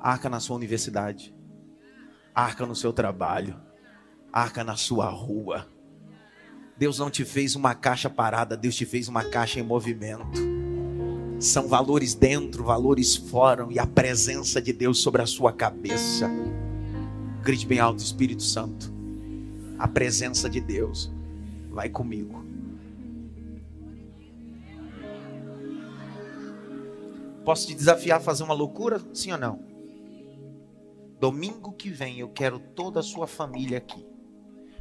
[0.00, 1.32] Arca na sua universidade.
[2.34, 3.60] Arca no seu trabalho.
[4.32, 5.68] Arca na sua rua.
[6.76, 10.57] Deus não te fez uma caixa parada, Deus te fez uma caixa em movimento.
[11.40, 16.28] São valores dentro, valores fora e a presença de Deus sobre a sua cabeça.
[17.44, 18.92] Grite bem alto, Espírito Santo.
[19.78, 21.12] A presença de Deus
[21.70, 22.44] vai comigo.
[27.44, 29.00] Posso te desafiar a fazer uma loucura?
[29.14, 29.60] Sim ou não?
[31.20, 34.04] Domingo que vem eu quero toda a sua família aqui.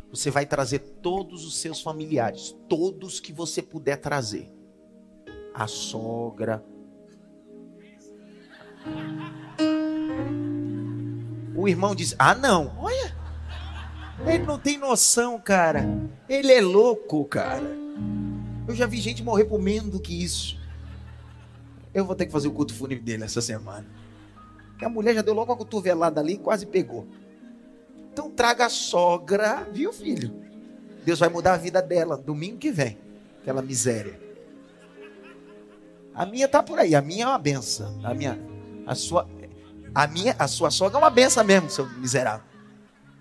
[0.09, 4.56] Você vai trazer todos os seus familiares, todos que você puder trazer.
[5.57, 6.63] A sogra.
[11.55, 13.17] O irmão diz: Ah, não, olha.
[14.27, 15.83] Ele não tem noção, cara.
[16.29, 17.75] Ele é louco, cara.
[18.67, 20.59] Eu já vi gente morrer por menos do que isso.
[21.91, 23.87] Eu vou ter que fazer o culto fúnebre dele essa semana.
[24.69, 27.07] Porque a mulher já deu logo uma cotovelada ali e quase pegou.
[28.13, 30.35] Então traga a sogra, viu, filho?
[31.03, 32.95] Deus vai mudar a vida dela domingo que vem.
[33.41, 34.26] Aquela miséria.
[36.17, 37.99] A minha tá por aí, a minha é uma benção.
[38.03, 38.39] A minha,
[38.87, 39.29] a sua,
[39.93, 42.43] a minha, a sua sogra é uma benção mesmo, seu miserável.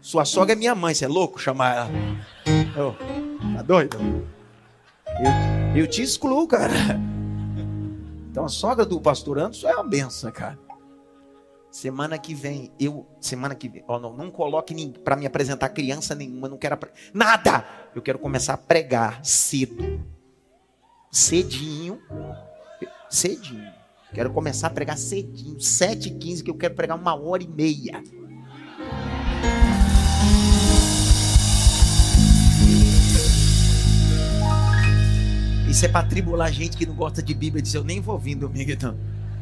[0.01, 1.91] Sua sogra é minha mãe, você é louco chamar ela?
[2.79, 3.99] Oh, tá doido?
[5.75, 6.73] Eu, eu te excluo, cara.
[8.31, 10.59] Então a sogra do pastor Anderson é uma benção, cara.
[11.71, 14.75] Semana que vem, eu, semana que vem, ó, não, não coloque
[15.05, 16.79] para me apresentar criança nenhuma, não quero
[17.13, 17.63] nada.
[17.95, 20.03] Eu quero começar a pregar cedo.
[21.11, 22.01] Cedinho.
[23.09, 23.73] Cedinho.
[24.13, 28.03] Quero começar a pregar cedinho, 7h15, que eu quero pregar uma hora e meia.
[35.69, 37.61] Isso é para tribular gente que não gosta de Bíblia.
[37.61, 38.97] Diz, eu nem vou vir domingo, então.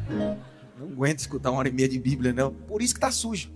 [0.09, 2.51] Não aguento escutar uma hora e meia de Bíblia, não.
[2.51, 3.49] Por isso que está sujo.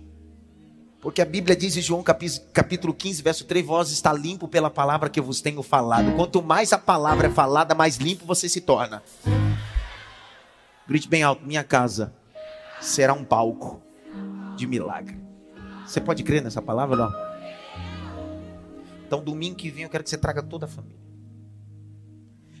[1.02, 5.08] Porque a Bíblia diz em João capítulo 15, verso 3: Vós está limpo pela palavra
[5.08, 6.14] que eu vos tenho falado.
[6.14, 9.02] Quanto mais a palavra é falada, mais limpo você se torna.
[10.90, 12.12] Grite bem alto: Minha casa
[12.80, 13.80] será um palco
[14.56, 15.16] de milagre.
[15.86, 17.30] Você pode crer nessa palavra não?
[19.06, 20.98] Então, domingo que vem, eu quero que você traga toda a família.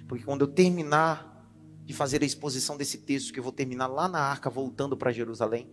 [0.06, 1.44] Porque quando eu terminar
[1.84, 5.10] de fazer a exposição desse texto, que eu vou terminar lá na arca, voltando para
[5.10, 5.68] Jerusalém,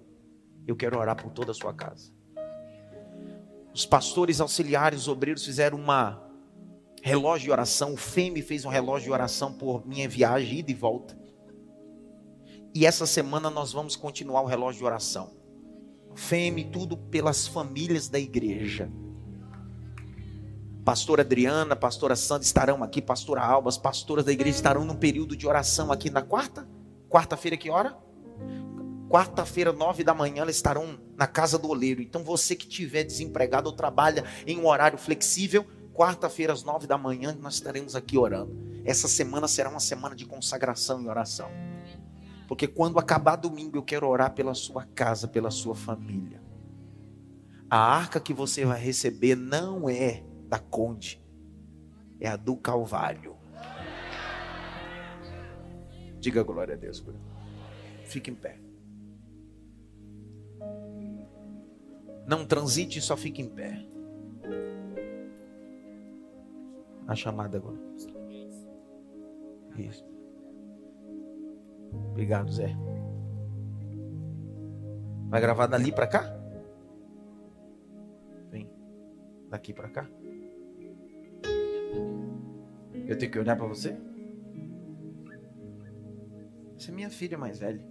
[0.66, 2.12] eu quero orar por toda a sua casa.
[3.72, 6.24] Os pastores auxiliares, os obreiros fizeram uma
[7.04, 7.94] relógio de oração.
[7.94, 11.27] O FEME fez um relógio de oração por minha viagem, ida e volta.
[12.78, 15.32] E essa semana nós vamos continuar o relógio de oração.
[16.14, 18.88] FEME, tudo pelas famílias da igreja.
[20.86, 25.36] Pastora Adriana, pastora Sandra estarão aqui, pastora Alba, as pastoras da igreja estarão num período
[25.36, 26.70] de oração aqui na quarta.
[27.10, 27.98] Quarta-feira, que hora?
[29.10, 32.00] Quarta-feira, nove da manhã, elas estarão na casa do oleiro.
[32.00, 35.66] Então, você que estiver desempregado ou trabalha em um horário flexível,
[35.96, 38.56] quarta-feira, às nove da manhã, nós estaremos aqui orando.
[38.86, 41.50] Essa semana será uma semana de consagração e oração.
[42.48, 46.42] Porque quando acabar domingo, eu quero orar pela sua casa, pela sua família.
[47.70, 51.22] A arca que você vai receber não é da Conde,
[52.20, 53.36] é a do Calvário.
[56.20, 57.06] Diga glória a Deus.
[58.06, 58.58] Fique em pé.
[62.26, 63.86] Não transite, só fique em pé.
[67.06, 67.78] A chamada agora.
[69.78, 70.17] Isso.
[71.92, 72.76] Obrigado, Zé.
[75.30, 76.24] Vai gravar dali para cá?
[78.50, 78.70] Vem.
[79.50, 80.10] Daqui para cá?
[83.06, 83.98] Eu tenho que olhar para você?
[86.78, 87.84] Você é minha filha mais velha.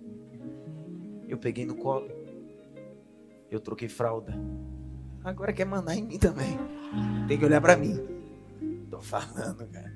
[1.29, 2.09] Eu peguei no colo.
[3.51, 4.35] Eu troquei fralda.
[5.25, 6.57] Agora quer mandar em mim também.
[7.27, 7.97] Tem que olhar para mim.
[8.91, 9.93] Tô falando, cara.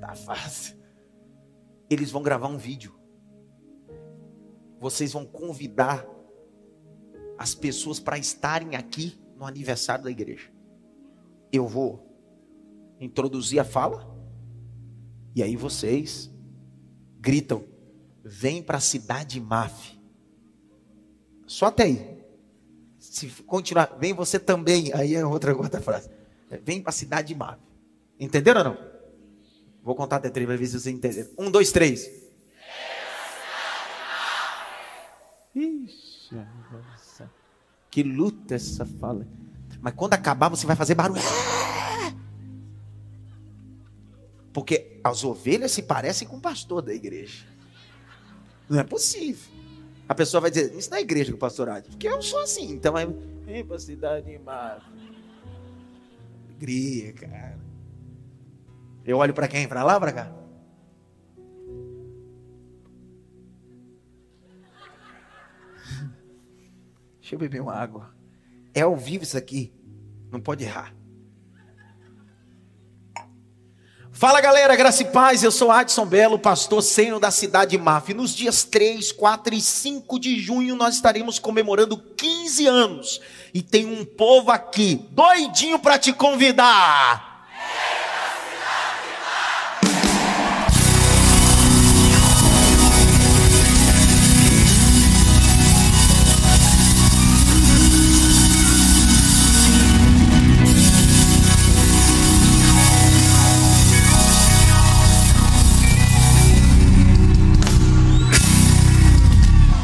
[0.00, 0.76] Tá fácil.
[1.88, 2.94] Eles vão gravar um vídeo.
[4.78, 6.06] Vocês vão convidar
[7.38, 10.50] as pessoas para estarem aqui no aniversário da igreja.
[11.52, 12.06] Eu vou
[13.00, 14.14] introduzir a fala.
[15.34, 16.30] E aí vocês
[17.20, 17.64] gritam:
[18.24, 19.96] vem para a cidade Maf.
[21.46, 22.16] Só até aí.
[22.98, 24.92] Se continuar, vem você também.
[24.92, 26.10] Aí é outra, outra frase.
[26.62, 27.60] Vem para a cidade Maf.
[28.18, 28.96] Entenderam ou não?
[29.82, 31.30] Vou contar até três para ver se vocês entenderam.
[31.38, 32.10] Um, dois, três.
[35.54, 36.15] Ixi, nossa.
[37.90, 39.26] Que luta essa fala.
[39.80, 41.20] Mas quando acabar, você vai fazer barulho.
[44.52, 47.46] Porque as ovelhas se parecem com o pastor da igreja.
[48.68, 49.50] Não é possível.
[50.08, 51.88] A pessoa vai dizer, isso não é igreja que o pastor age.
[51.88, 52.70] Porque eu sou assim.
[52.70, 52.96] Então
[53.64, 54.82] pra cidade animada.
[56.48, 57.58] Alegria, cara.
[59.04, 59.68] Eu olho para quem?
[59.68, 60.32] Para lá para cá?
[67.26, 68.14] Deixa eu beber uma água.
[68.72, 69.72] É ao vivo isso aqui.
[70.30, 70.94] Não pode errar.
[74.12, 78.14] Fala galera, graça e paz, eu sou Adson Belo, pastor sênior da cidade de Maf.
[78.14, 83.20] Nos dias 3, 4 e 5 de junho nós estaremos comemorando 15 anos.
[83.52, 87.35] E tem um povo aqui doidinho para te convidar.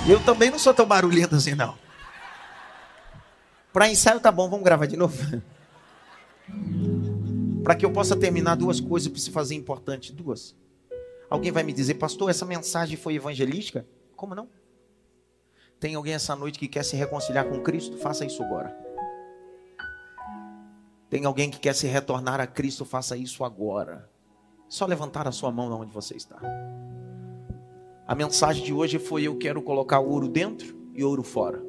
[0.08, 1.78] Eu também não sou tão barulhento assim, não.
[3.72, 5.16] Para ensaio tá bom, vamos gravar de novo.
[7.62, 10.12] Para que eu possa terminar duas coisas, eu preciso fazer importante.
[10.12, 10.56] Duas.
[11.30, 13.86] Alguém vai me dizer, pastor, essa mensagem foi evangelística?
[14.16, 14.48] Como não?
[15.78, 17.96] Tem alguém essa noite que quer se reconciliar com Cristo?
[17.96, 18.76] Faça isso agora.
[21.08, 22.84] Tem alguém que quer se retornar a Cristo?
[22.84, 24.10] Faça isso agora.
[24.68, 26.40] Só levantar a sua mão onde você está.
[28.06, 31.62] A mensagem de hoje foi: eu quero colocar ouro dentro e ouro fora.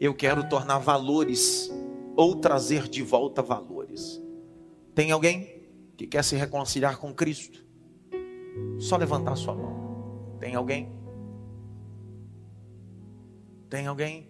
[0.00, 1.70] Eu quero tornar valores
[2.16, 4.22] ou trazer de volta valores.
[4.94, 5.62] Tem alguém
[5.96, 7.64] que quer se reconciliar com Cristo?
[8.78, 10.36] Só levantar sua mão.
[10.38, 10.92] Tem alguém?
[13.70, 14.28] Tem alguém?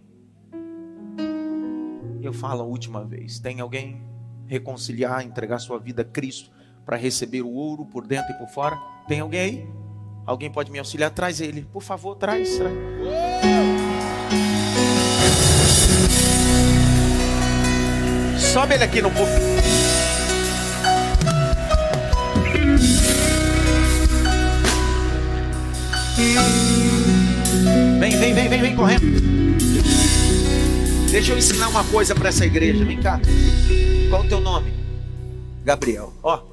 [2.20, 3.38] Eu falo a última vez.
[3.38, 4.02] Tem alguém
[4.46, 6.50] reconciliar, entregar sua vida a Cristo
[6.84, 8.76] para receber o ouro por dentro e por fora?
[9.08, 9.81] Tem alguém aí?
[10.24, 11.10] Alguém pode me auxiliar?
[11.10, 12.56] Traz ele, por favor, traz.
[12.56, 12.72] traz.
[18.52, 19.30] Sobe ele aqui no povo.
[27.98, 29.22] Vem, vem, vem, vem, vem correndo.
[31.10, 32.84] Deixa eu ensinar uma coisa para essa igreja.
[32.84, 33.20] Vem cá.
[34.10, 34.72] Qual o teu nome?
[35.64, 36.12] Gabriel.
[36.22, 36.51] Ó.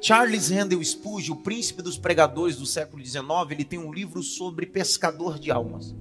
[0.00, 4.64] Charles Handel Spurgeon, o príncipe dos pregadores do século XIX, ele tem um livro sobre
[4.64, 5.94] pescador de almas.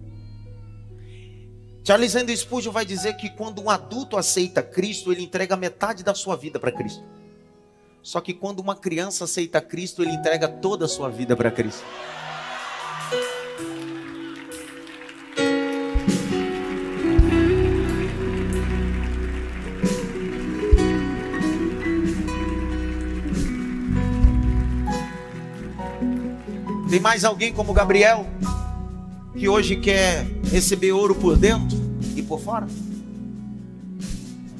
[1.83, 6.13] Charles Handel Spurgeon vai dizer que quando um adulto aceita Cristo, ele entrega metade da
[6.13, 7.03] sua vida para Cristo.
[8.01, 11.83] Só que quando uma criança aceita Cristo, ele entrega toda a sua vida para Cristo.
[26.89, 28.25] Tem mais alguém como Gabriel
[29.37, 31.77] que hoje quer receber ouro por dentro
[32.15, 32.67] e por fora?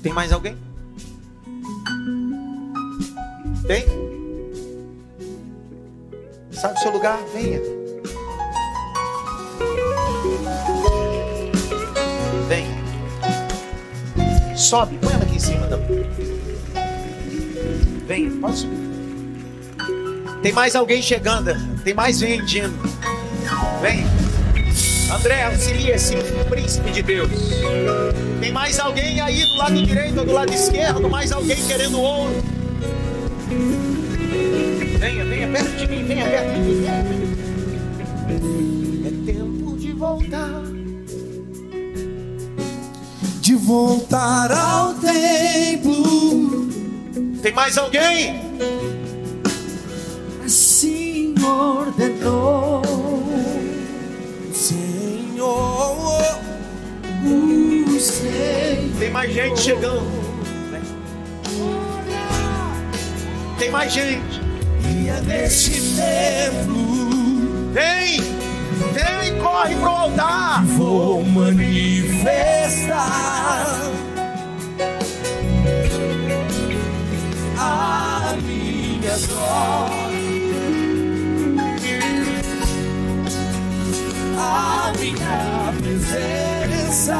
[0.03, 0.55] Tem mais alguém?
[3.65, 3.83] Tem?
[6.51, 7.19] Sabe o seu lugar?
[7.33, 7.59] Venha.
[12.47, 12.79] Venha.
[14.55, 15.65] Sobe, põe ela aqui em cima.
[15.65, 15.77] Da...
[18.05, 18.88] Venha, pode subir.
[20.41, 21.53] Tem mais alguém chegando.
[21.83, 22.79] Tem mais gente indo.
[23.81, 24.05] Vem.
[25.13, 26.15] André, auxilia esse
[26.49, 27.29] príncipe de Deus.
[28.39, 31.09] Tem mais alguém aí do lado direito ou do lado esquerdo?
[31.09, 32.43] Mais alguém querendo ouro?
[34.99, 36.85] Venha, venha perto de mim, venha perto de mim.
[39.05, 40.61] É tempo de voltar.
[43.41, 46.69] De voltar ao templo.
[47.41, 48.49] Tem mais alguém?
[51.59, 52.81] Ordenou,
[54.53, 55.97] Senhor,
[57.25, 58.99] o Senhor.
[58.99, 60.19] Tem mais gente chegando.
[63.57, 64.41] Tem mais gente.
[64.85, 67.09] E é neste templo.
[67.73, 68.21] Vem,
[68.93, 70.63] vem, corre pro altar.
[70.65, 72.99] Vou manifestar
[77.57, 80.08] a minha glória.
[84.39, 87.17] A minha presença.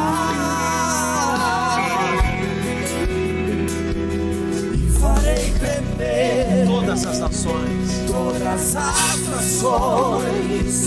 [4.74, 10.86] E farei tremer todas as nações, todas as nações,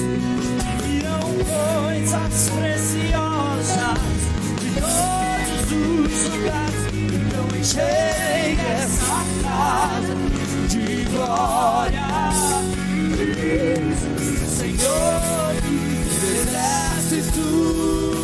[0.86, 1.04] e
[1.44, 3.54] coisas preciosas
[7.32, 10.16] Não enchei essa casa
[10.68, 12.04] de glória.
[14.58, 15.43] Senhor
[17.04, 17.44] exércitos.
[17.44, 18.23] Será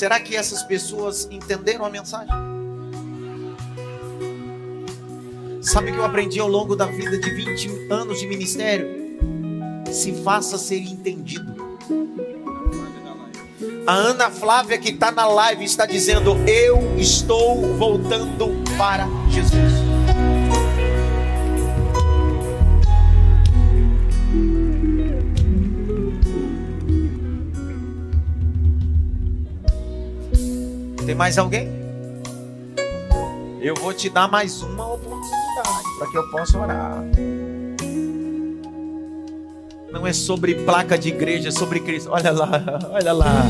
[0.00, 2.34] Será que essas pessoas entenderam a mensagem?
[5.60, 8.88] Sabe o que eu aprendi ao longo da vida de 20 anos de ministério?
[9.92, 11.54] Se faça ser entendido.
[13.86, 18.48] A Ana Flávia que está na live está dizendo: Eu estou voltando
[18.78, 19.79] para Jesus.
[31.10, 31.68] Tem mais alguém?
[33.60, 37.02] Eu vou te dar mais uma oportunidade para que eu possa orar.
[39.90, 42.12] Não é sobre placa de igreja, é sobre Cristo.
[42.12, 42.48] Olha lá,
[42.94, 43.42] olha lá.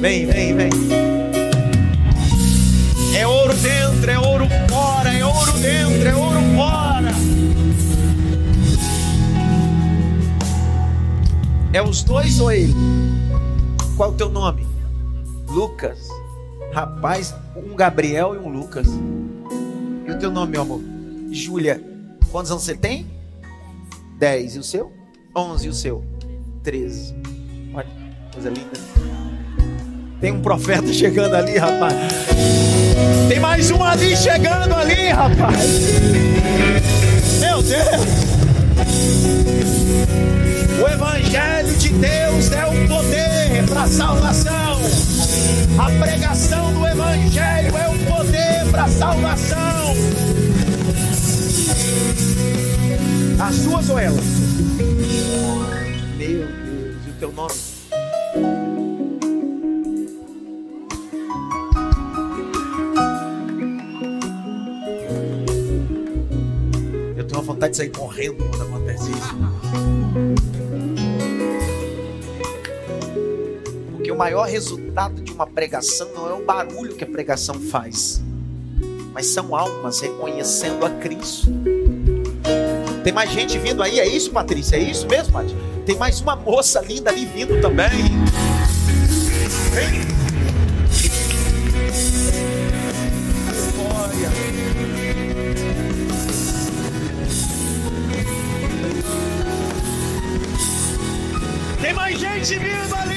[0.00, 0.70] Vem, vem, vem.
[3.18, 7.10] É ouro dentro, é ouro fora, é ouro dentro, é ouro fora.
[11.72, 12.72] É os dois ou ele?
[13.96, 14.64] Qual o teu nome?
[15.48, 16.08] Lucas.
[16.74, 18.88] Rapaz, um Gabriel e um Lucas.
[20.04, 20.80] E o teu nome, meu amor?
[21.30, 21.80] Júlia.
[22.32, 23.06] Quantos anos você tem?
[24.18, 24.56] Dez.
[24.56, 24.92] E o seu?
[25.36, 25.66] Onze.
[25.66, 26.04] E o seu?
[26.64, 27.14] Treze.
[27.72, 27.86] Olha,
[28.32, 28.72] coisa linda.
[30.20, 31.94] Tem um profeta chegando ali, rapaz.
[33.28, 35.80] Tem mais um ali chegando ali, rapaz.
[37.38, 38.24] Meu Deus.
[40.82, 45.23] O Evangelho de Deus é o poder para a salvação.
[45.78, 49.94] A pregação do Evangelho é o poder para a salvação.
[53.40, 54.24] As suas ou elas?
[56.16, 56.50] Meu Deus,
[57.06, 57.54] e o teu nome?
[67.16, 69.34] Eu tenho uma vontade de sair correndo quando acontece isso.
[74.14, 78.22] O maior resultado de uma pregação não é o barulho que a pregação faz,
[79.12, 81.48] mas são almas reconhecendo a Cristo.
[83.02, 84.76] Tem mais gente vindo aí, é isso, Patrícia?
[84.76, 85.56] É isso mesmo, Paty?
[85.84, 87.90] Tem mais uma moça linda ali vindo também.
[89.72, 90.00] Vem.
[101.82, 103.13] Tem mais gente vindo ali.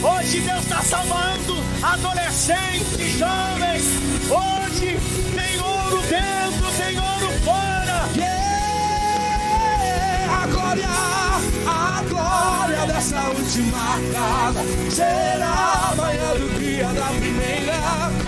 [0.00, 3.82] Hoje Deus está salvando adolescentes, jovens.
[4.30, 4.96] Hoje
[5.34, 8.08] tem ouro dentro, tem ouro fora.
[8.14, 8.28] Yeah!
[10.40, 10.88] A glória,
[11.66, 18.27] a glória dessa última casa será amanhã do dia da primeira.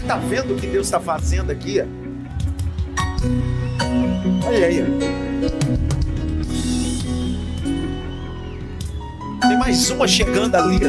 [0.00, 1.78] Você está vendo o que Deus está fazendo aqui?
[4.46, 4.82] Olha aí.
[9.42, 10.80] Tem mais uma chegando ali.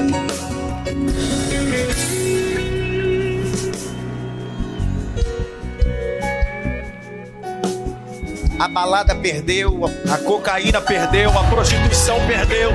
[8.57, 12.71] A balada perdeu, a cocaína perdeu, a prostituição perdeu.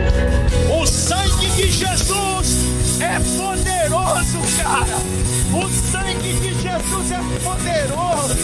[0.79, 2.59] O sangue de Jesus
[3.01, 5.16] é poderoso, cara.
[6.87, 8.37] Jesus é poderoso.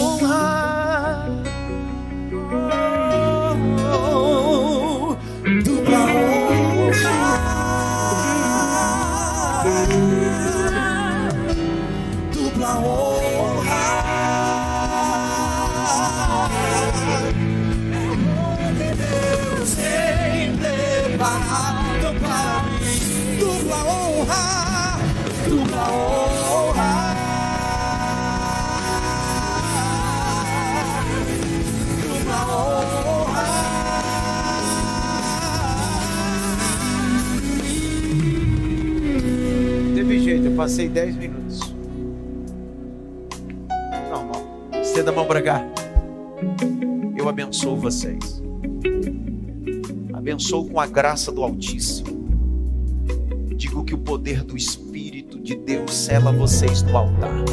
[0.00, 0.57] Honra,
[40.98, 41.60] 10 minutos.
[44.10, 44.80] Não.
[44.80, 45.64] Estenda a mão para cá.
[47.16, 48.42] Eu abençoo vocês.
[50.12, 52.18] Abençoo com a graça do Altíssimo.
[53.54, 57.44] Digo que o poder do Espírito de Deus sela vocês no altar.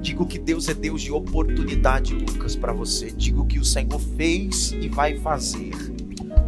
[0.00, 3.10] Digo que Deus é Deus de oportunidade, Lucas, para você.
[3.10, 5.74] Digo que o Senhor fez e vai fazer.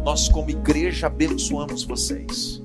[0.03, 2.59] Nós, como igreja, abençoamos vocês.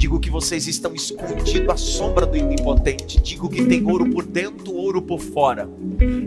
[0.00, 3.20] Digo que vocês estão escondidos à sombra do impotente.
[3.20, 5.68] Digo que tem ouro por dentro, ouro por fora.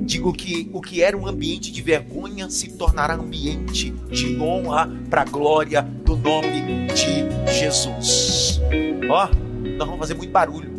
[0.05, 5.23] Digo que o que era um ambiente de vergonha se tornará ambiente de honra para
[5.23, 8.61] a glória do nome de Jesus.
[9.09, 9.27] Ó,
[9.75, 10.69] nós vamos fazer muito barulho,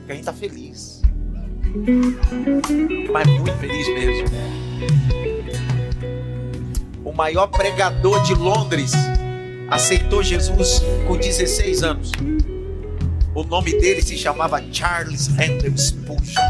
[0.00, 1.00] porque a gente está feliz.
[3.10, 4.28] Mas muito feliz mesmo.
[7.02, 8.92] O maior pregador de Londres
[9.70, 12.12] aceitou Jesus com 16 anos.
[13.34, 16.42] O nome dele se chamava Charles Handel Spurgeon.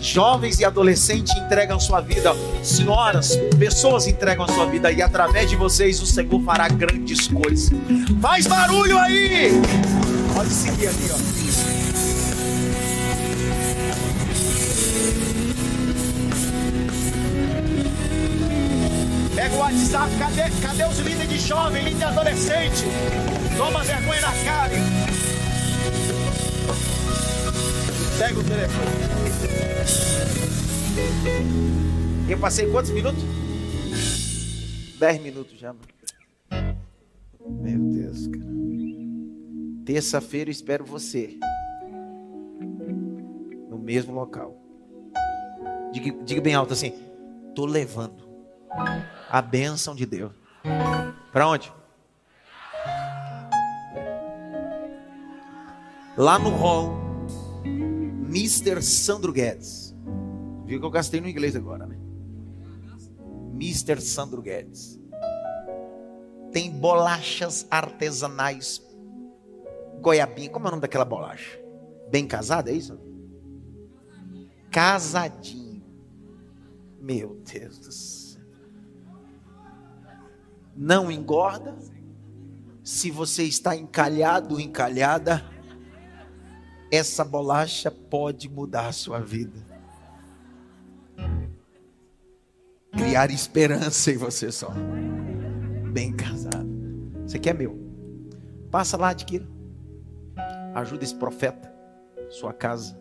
[0.00, 2.32] Jovens e adolescentes entregam sua vida,
[2.62, 7.70] senhoras, pessoas entregam sua vida e através de vocês o Senhor fará grandes coisas.
[8.20, 9.52] Faz barulho aí!
[10.34, 11.77] Pode seguir ali, ó.
[19.48, 22.84] Pega o WhatsApp, cadê, cadê os líderes de jovem, líder de adolescente?
[23.56, 24.74] Toma vergonha na cara.
[28.18, 28.90] Pega o telefone.
[32.28, 33.24] Eu passei quantos minutos?
[34.98, 36.76] Dez minutos já, mano.
[37.48, 38.44] Meu Deus, cara.
[39.86, 41.38] Terça-feira espero você.
[43.70, 44.54] No mesmo local.
[45.90, 46.92] Diga, diga bem alto assim:
[47.54, 48.27] tô levando
[49.30, 50.32] a bênção de Deus.
[51.32, 51.72] Para onde?
[56.16, 56.98] Lá no hall,
[57.64, 58.82] Mr.
[58.82, 59.94] Sandro Guedes.
[60.64, 61.96] Viu que eu gastei no inglês agora, né?
[63.54, 64.00] Mr.
[64.00, 65.00] Sandro Guedes.
[66.52, 68.82] Tem bolachas artesanais
[70.00, 70.50] goiabinha.
[70.50, 71.58] Como é o nome daquela bolacha?
[72.10, 72.98] Bem casada, é isso?
[74.70, 75.82] Casadinho.
[77.00, 78.17] Meu Deus do céu
[80.78, 81.76] não engorda.
[82.84, 85.44] Se você está encalhado encalhada,
[86.90, 89.66] essa bolacha pode mudar a sua vida.
[92.92, 94.72] Criar esperança em você só.
[95.92, 96.68] Bem casado.
[97.34, 97.78] Aqui é meu.
[98.70, 99.46] Passa lá, adquira.
[100.74, 101.72] Ajuda esse profeta,
[102.30, 102.98] sua casa.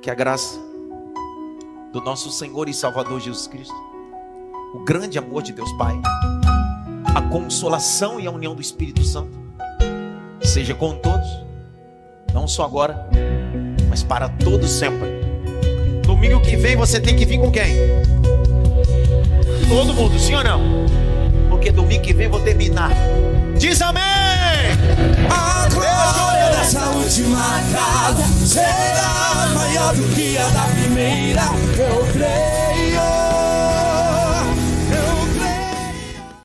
[0.00, 0.58] Que a graça
[1.92, 3.74] do nosso Senhor e Salvador Jesus Cristo,
[4.74, 5.94] o grande amor de Deus Pai
[7.14, 9.40] a consolação e a união do Espírito Santo
[10.40, 11.28] seja com todos,
[12.32, 13.08] não só agora,
[13.88, 15.08] mas para todos sempre.
[16.02, 17.76] Domingo que vem você tem que vir com quem?
[19.68, 20.60] Todo mundo, sim ou não?
[21.48, 22.90] Porque domingo que vem vou terminar.
[23.56, 24.02] Diz amém!
[25.30, 31.42] A glória dessa última casa será maior do que a da primeira.
[31.78, 32.61] Eu creio.